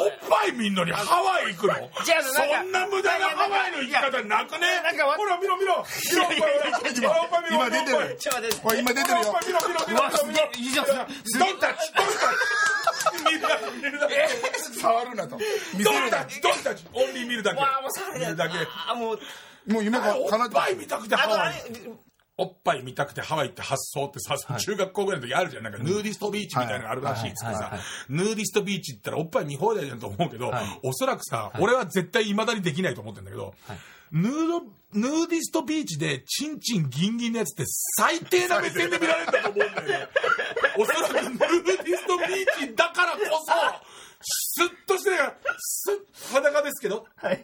[0.47, 0.51] い。
[0.53, 1.73] 見んのにハワイ行くの？
[1.73, 1.97] 違うなんか
[2.29, 4.81] そんな無駄なハワイの行き方なくね？
[4.83, 5.83] なんかわほら見ろ見ろ。
[6.11, 8.17] 見ろ今出てるおっぱい。
[8.17, 8.61] ちょっと待って。
[8.61, 9.27] これ今出てるよ。
[9.27, 10.29] おっぱい見ろ見ろ見うわ、ろ見ろ。
[10.29, 11.01] 見ろすげえ、いいじゃん、すげえ。
[11.39, 12.37] ドンタッチドンタッチ。
[12.37, 12.82] 見るだけ見るだけ
[14.79, 15.37] 触るなと。
[15.37, 16.25] 見せるな。
[16.41, 17.59] Don't touch, only 見るだけ。
[17.59, 18.57] わあ、見るだけ。
[18.57, 19.19] あーもう、
[19.67, 21.55] もう夢がお叶っっぱい見たくてハワイ。
[21.55, 21.91] れ、
[22.35, 25.63] おっぱい見たくてハワイって発想ってさ、中学校ぐらいの時あるじゃん。
[25.63, 27.71] なんかヌーディストビーチみたいなのがあるらしいっつってさ
[28.09, 33.53] ヌーディストビーチって言ったらおっぱい見放題じゃんと思うけどはい、おそらくさ、俺は絶対未だにできないと思ってんだけど、
[34.13, 34.61] ヌード、
[34.93, 37.63] ヌーディストビーチでチンチンギンギンのやつって
[37.97, 40.07] 最低な目線で見られたと思うんだよね。
[40.77, 43.51] おそらくヌーディストビーチだからこそ、
[44.55, 47.37] スッとしてるから、スッ、裸ですけど、スッっ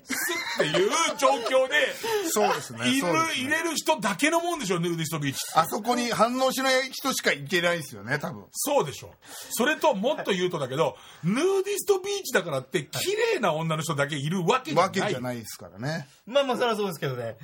[0.60, 1.96] ていう状況で、
[2.30, 2.80] そうですね。
[2.82, 5.60] 入るそうですね入れる人だけのもんでしょ、ヌーディストビーチって。
[5.60, 8.46] あそこに反応しない人しか行けないですよね、多分。
[8.52, 9.16] そうでしょ。
[9.50, 14.86] それともっと言うとだけど、ヌーディストビーチだからって綺麗な女の人だけいるわけじゃない。
[14.86, 16.08] わけじゃないですからね。
[16.28, 17.38] まあまあ、そりゃそうですけどね。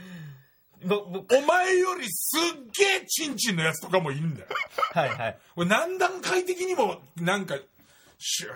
[0.86, 2.42] ぼぼお前よりすっ
[2.78, 4.48] げえチンチンのやつとかもいるんだよ。
[4.94, 5.38] はいはい。
[5.56, 7.56] これ何段階的にもなんか、
[8.20, 8.50] シュ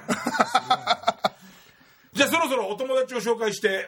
[2.13, 3.87] じゃあそろそろお友達を紹介して、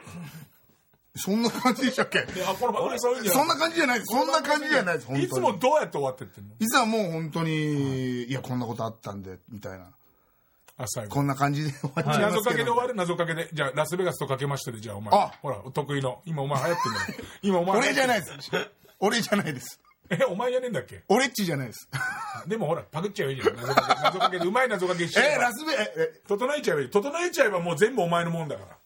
[1.15, 2.25] そんな感じでしたっけ？
[2.27, 4.15] そんな感じじゃないです。
[4.15, 5.11] そんな感じじゃないです。
[5.13, 6.55] いつもどうやって終わってってんの？
[6.59, 9.87] いつはもう本当に、いや、こんなことあったんで、みたいな。
[10.77, 11.15] あ、最後。
[11.15, 12.41] こんな感じで終わっちゃ謎。
[12.43, 12.95] かけで終わる？
[12.95, 13.49] 謎かけで。
[13.51, 15.13] じゃあ、ラスベガスとかけましてで、じゃあお前。
[15.19, 16.21] あほら、お得意の。
[16.25, 17.29] 今お前流行ってんだよ。
[17.41, 17.79] 今お前。
[17.79, 18.49] 俺じゃないいです。
[18.99, 19.79] 俺じゃないです。
[20.11, 21.03] え、お前やねんだっけ？
[21.07, 21.89] 俺っちじゃないです。
[22.47, 23.55] でもほら、パクっちゃえばいいじゃん。
[23.55, 24.01] 謎かけ。
[24.03, 26.89] 謎かけで、うまい謎かけしちゃええ、ばラスベ、え、え整えちゃえばいい。
[26.89, 28.77] 整えちゃえばもう全部お前のもんだから。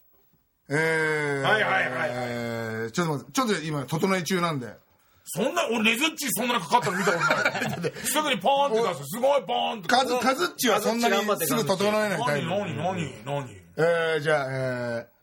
[0.67, 4.67] えー、はいはいはいえーちょっと待って、ちょっと今、整え中なんで。
[5.27, 7.91] そんな、俺、ねずっちそんなのかかったの見たことない。
[8.05, 9.03] すぐにポーンって出す。
[9.13, 9.87] すごいポーンって。
[9.87, 11.15] カズ、カズッチはそんなに
[11.47, 12.47] すぐ整えないタイプ。
[12.47, 13.61] 何、何、何、何？
[13.77, 15.14] えー、じゃあ、えー、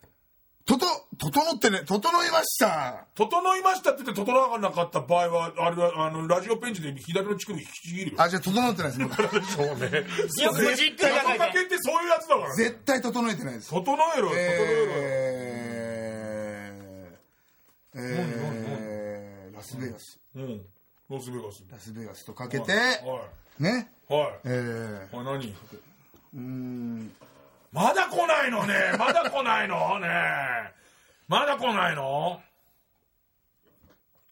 [0.78, 0.86] と
[1.18, 3.06] と、整ってね、整いました。
[3.14, 8.16] 整いましたって言って整わなかった場合は、あれは、あの、ラジオペンチで左の乳首引きちぎるよ。
[8.20, 9.00] あ、じゃあ整ってないです。
[9.00, 10.04] 僕そうね。
[10.42, 11.58] よくじっくり考謎かえて。
[11.58, 12.54] けってそういうやつだから。
[12.54, 13.70] 絶対整えてないです。
[13.70, 14.92] 整えろよ、整えろよ。
[17.94, 20.18] えー、えー、ラスベガス。
[20.34, 20.66] うん。
[21.10, 21.64] ロスベガス。
[21.70, 23.90] ラスベガスとかけて、はね。
[24.08, 24.12] い。
[24.12, 24.32] はい。
[24.44, 25.54] えー、あ、何？
[26.34, 27.12] うーん、
[27.72, 28.74] まだ来ないのね。
[28.98, 29.98] まだ来ないの？
[29.98, 30.08] ね
[31.28, 32.40] まだ来ないの？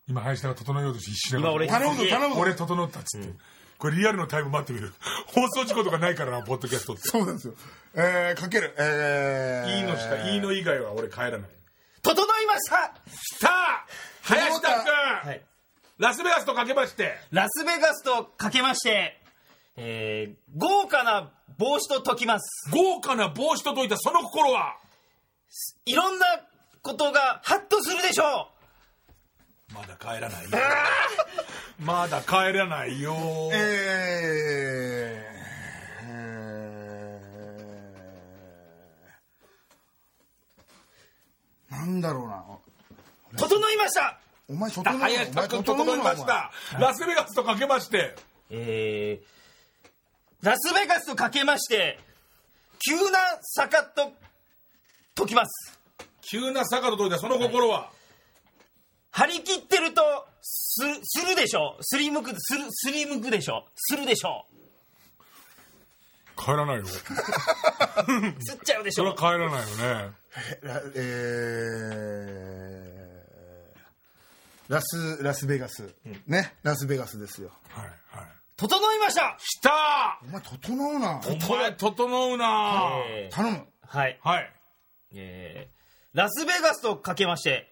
[0.07, 2.41] 今、林田が整えようとして必死な今俺、頼むぞ、頼むぞ。
[2.41, 3.33] 俺整ったっつって。
[3.79, 4.93] これリアルのタイム待ってみる。
[5.29, 7.03] 放送事故とかないからな、ポッドキャストって。
[7.03, 7.55] そうなんですよ。
[7.95, 8.75] えー、かける。
[8.79, 11.41] えー、いいのしか、いいの以外は俺帰らない。
[12.03, 12.77] 整いました
[13.41, 13.87] さあ
[14.23, 15.43] 林田君、はい。
[15.99, 19.19] ラスベガスとかけまして、ラスベガスとかけまして、
[19.77, 22.71] えー、豪華な帽子と解きます。
[22.71, 24.77] 豪華な帽子と解いたその心は、
[25.85, 26.27] いろんな
[26.83, 28.51] ことがハッとするでしょ
[29.73, 30.51] まだ帰らないよ。
[31.79, 33.15] まだ帰らないよ。
[33.53, 33.61] えー、
[36.03, 42.45] えー、なんだろうな。
[43.33, 43.37] う。
[43.37, 44.99] 整いましたお前整い
[45.99, 46.51] ました。
[46.79, 48.17] ラスベガスとかけまして、
[48.51, 49.27] えー、
[50.43, 51.99] ラスベガスとかけまして、
[52.89, 54.13] 急な坂と
[55.15, 55.79] 解きます。
[56.23, 57.91] 急な坂と解いたその心は、
[59.11, 60.03] 張り切ってると、
[60.41, 64.47] す、するでしょすりむく、する、すりむくでしょするでしょ
[66.39, 66.87] 帰らないよ。
[66.89, 67.03] すっ
[68.65, 70.15] ちゃうでしょそれは帰らないよね。
[70.63, 75.95] ラえー、ラス、ラスベガス。
[76.27, 77.53] ね、ラスベガスですよ。
[77.69, 78.00] はい、はい。
[78.61, 81.21] 整いました来たお前整うな。
[81.25, 83.67] お前、整うなえー頼む。
[83.81, 84.19] はい。
[84.23, 84.53] はい。
[85.15, 87.71] えー、ラスベガスとかけまして、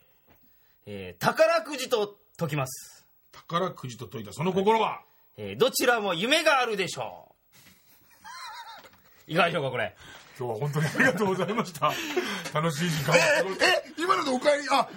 [0.86, 3.04] えー、宝くじと解きます。
[3.32, 5.02] 宝くじと解いたその心は、
[5.36, 7.34] えー、どちらも夢があるでしょ
[9.28, 9.94] いかがでしょうか、これ。
[10.38, 11.92] 今日は本当にありがとうございました。
[12.54, 13.20] 楽しい時間をえ。
[13.20, 14.88] え今のでお帰りあ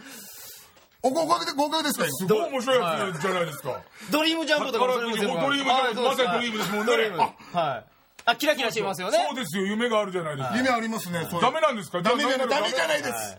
[1.03, 2.13] お合格で合格ですか今。
[2.17, 3.81] すごい面白いやつじゃないですか。
[4.11, 6.93] ドリームジャンプとかもそれも全部宝くじドリームジャンまさにドリームですもんね。
[7.53, 7.85] はい。
[8.25, 9.17] あ、キラキラしてますよね。
[9.29, 10.57] そうですよ、夢があるじゃないですか。
[10.57, 12.01] 夢ありますねダメなんですか？
[12.01, 13.01] ダメじゃないじゃあダメじゃない。
[13.01, 13.37] です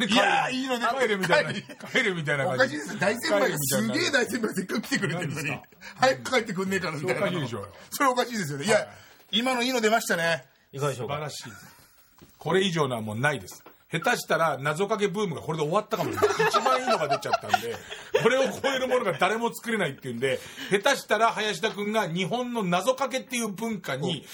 [0.00, 0.86] いいやーいいのね。
[0.98, 1.52] 帰れみたいな。
[1.52, 2.64] 帰帰れみたいな感じ。
[2.64, 2.98] おかしいです。
[2.98, 5.60] 大先輩がすげえ大先輩せっかく来てくれてるのに。
[5.96, 7.26] 早く帰ってくんねえからみたいな。
[7.26, 7.68] それおかしいでしょうよ。
[7.90, 8.64] それおかしいですよね。
[8.64, 8.88] いや
[9.32, 10.44] 今のいいの出ましたね。
[10.72, 11.14] いかがでしょうか？
[11.14, 11.52] 素晴らしい。
[12.38, 13.62] これ以上のはもうないです。
[13.92, 16.48] 下手したら謎かけブームがこれで終わったかもしれない。
[16.48, 17.76] 一番いいのが出ちゃったんで、
[18.22, 20.40] これを超えるものが誰も作れないっていうんで、
[20.70, 24.24] 下手したら林田君が日本の謎かけっていう文化に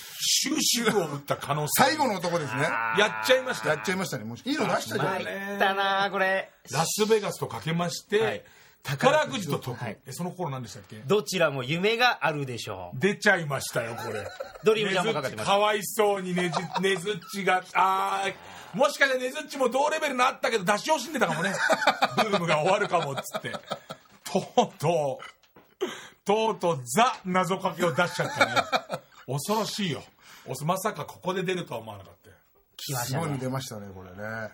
[0.42, 1.68] 終止符を打った可能性。
[1.84, 2.62] 最後の男ですね。
[2.98, 3.70] やっちゃいました。
[3.70, 4.24] やっちゃいましたね。
[4.24, 6.50] もういいの出したじゃん参ったなあこれ。
[6.70, 8.42] ラスベガスとかけまして、はい。
[8.84, 9.98] 宝くじと解く、はい。
[10.06, 10.96] えその頃何でしたっけ？
[11.04, 12.98] どちらも夢があるでしょう。
[12.98, 14.26] 出ちゃいましたよこれ。
[14.64, 18.34] ドリームジャンプかかってまかわいそうにねじねずっちがあー
[18.74, 21.54] もしかしてねずっちも同レベルのあったけど出し惜しんでたかもね
[22.16, 23.52] ブームが終わるかもっつって。
[24.30, 28.52] とうとうとうとうザ謎かけを出しちゃったね。
[29.26, 30.02] 恐ろしいよ。
[30.46, 32.36] おまさかここで出るとは思わなかったよ。
[32.76, 33.16] 来ます。
[33.16, 34.50] ごいの出ましたねこれね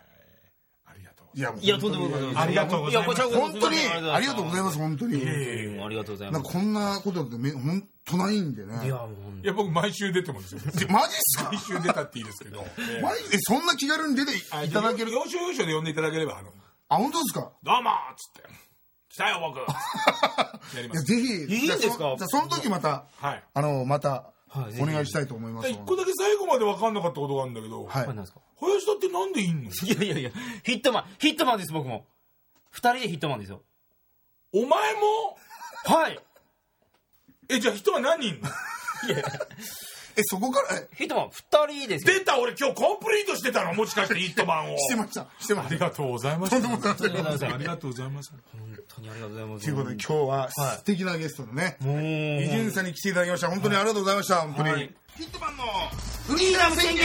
[1.36, 2.38] いやいや、とんでもございません。
[2.42, 3.20] ありがとうございます。
[3.20, 3.52] やこちらこそ。
[3.52, 3.76] 本当に
[4.12, 5.22] ありがとうございます本当に。
[5.22, 6.52] うんありがとうございます。
[6.52, 9.44] こんなことってめ本当ないんでいねや、もう。
[9.44, 10.60] いや僕毎週出てもですよ。
[10.60, 11.50] でマジっすか？
[11.50, 12.64] 毎週出たっていいですけど、
[12.98, 13.30] え マジ？
[13.30, 15.10] でそんな気軽に出ていただける？
[15.12, 16.50] 要所要所で呼んでいただければあの。
[16.88, 17.50] あ本当ですか？
[17.62, 18.48] どうもっつって。
[19.10, 19.58] 来たよ僕。
[20.76, 21.12] やります。
[21.12, 21.54] いやぜひ。
[21.54, 22.14] いいんですか？
[22.18, 23.42] じゃその時またはい。
[23.54, 25.68] あのまたはいお願いしたいと思います。
[25.68, 28.06] 一個だけ最後まで分かんなかったことがあるんだけど、はい。
[28.06, 29.70] 林田ってなんでいんの？
[29.70, 30.30] いやいやいや、
[30.62, 32.06] ヒットマン、ヒットマンです、僕も。
[32.70, 33.62] 二人でヒットマンですよ。
[34.52, 35.36] お前も？
[35.84, 36.20] はい。
[37.48, 38.28] えじゃあ人は何人？
[38.28, 38.48] いんの
[40.16, 40.76] えそこから？
[40.76, 40.88] え？
[40.96, 42.14] ヒットマン二人ですよ。
[42.18, 43.74] 出た俺今日コンプリートしてたの？
[43.74, 44.78] もしかしてヒットマンを。
[44.78, 45.26] してました。
[45.38, 46.60] してまありしたがとうございましたあ
[47.58, 48.32] りがとうございます。
[48.32, 48.40] 本
[48.88, 49.64] 当にありがとうございます。
[49.64, 52.02] ということで今日は素敵なゲストのねもう、
[52.42, 53.48] 伊集院さんに来ていただきました。
[53.48, 54.70] 本当にありがとうございました本当に。
[54.70, 54.94] はい。
[55.16, 55.64] ヒットマンの
[56.26, 57.04] フリーダム宣言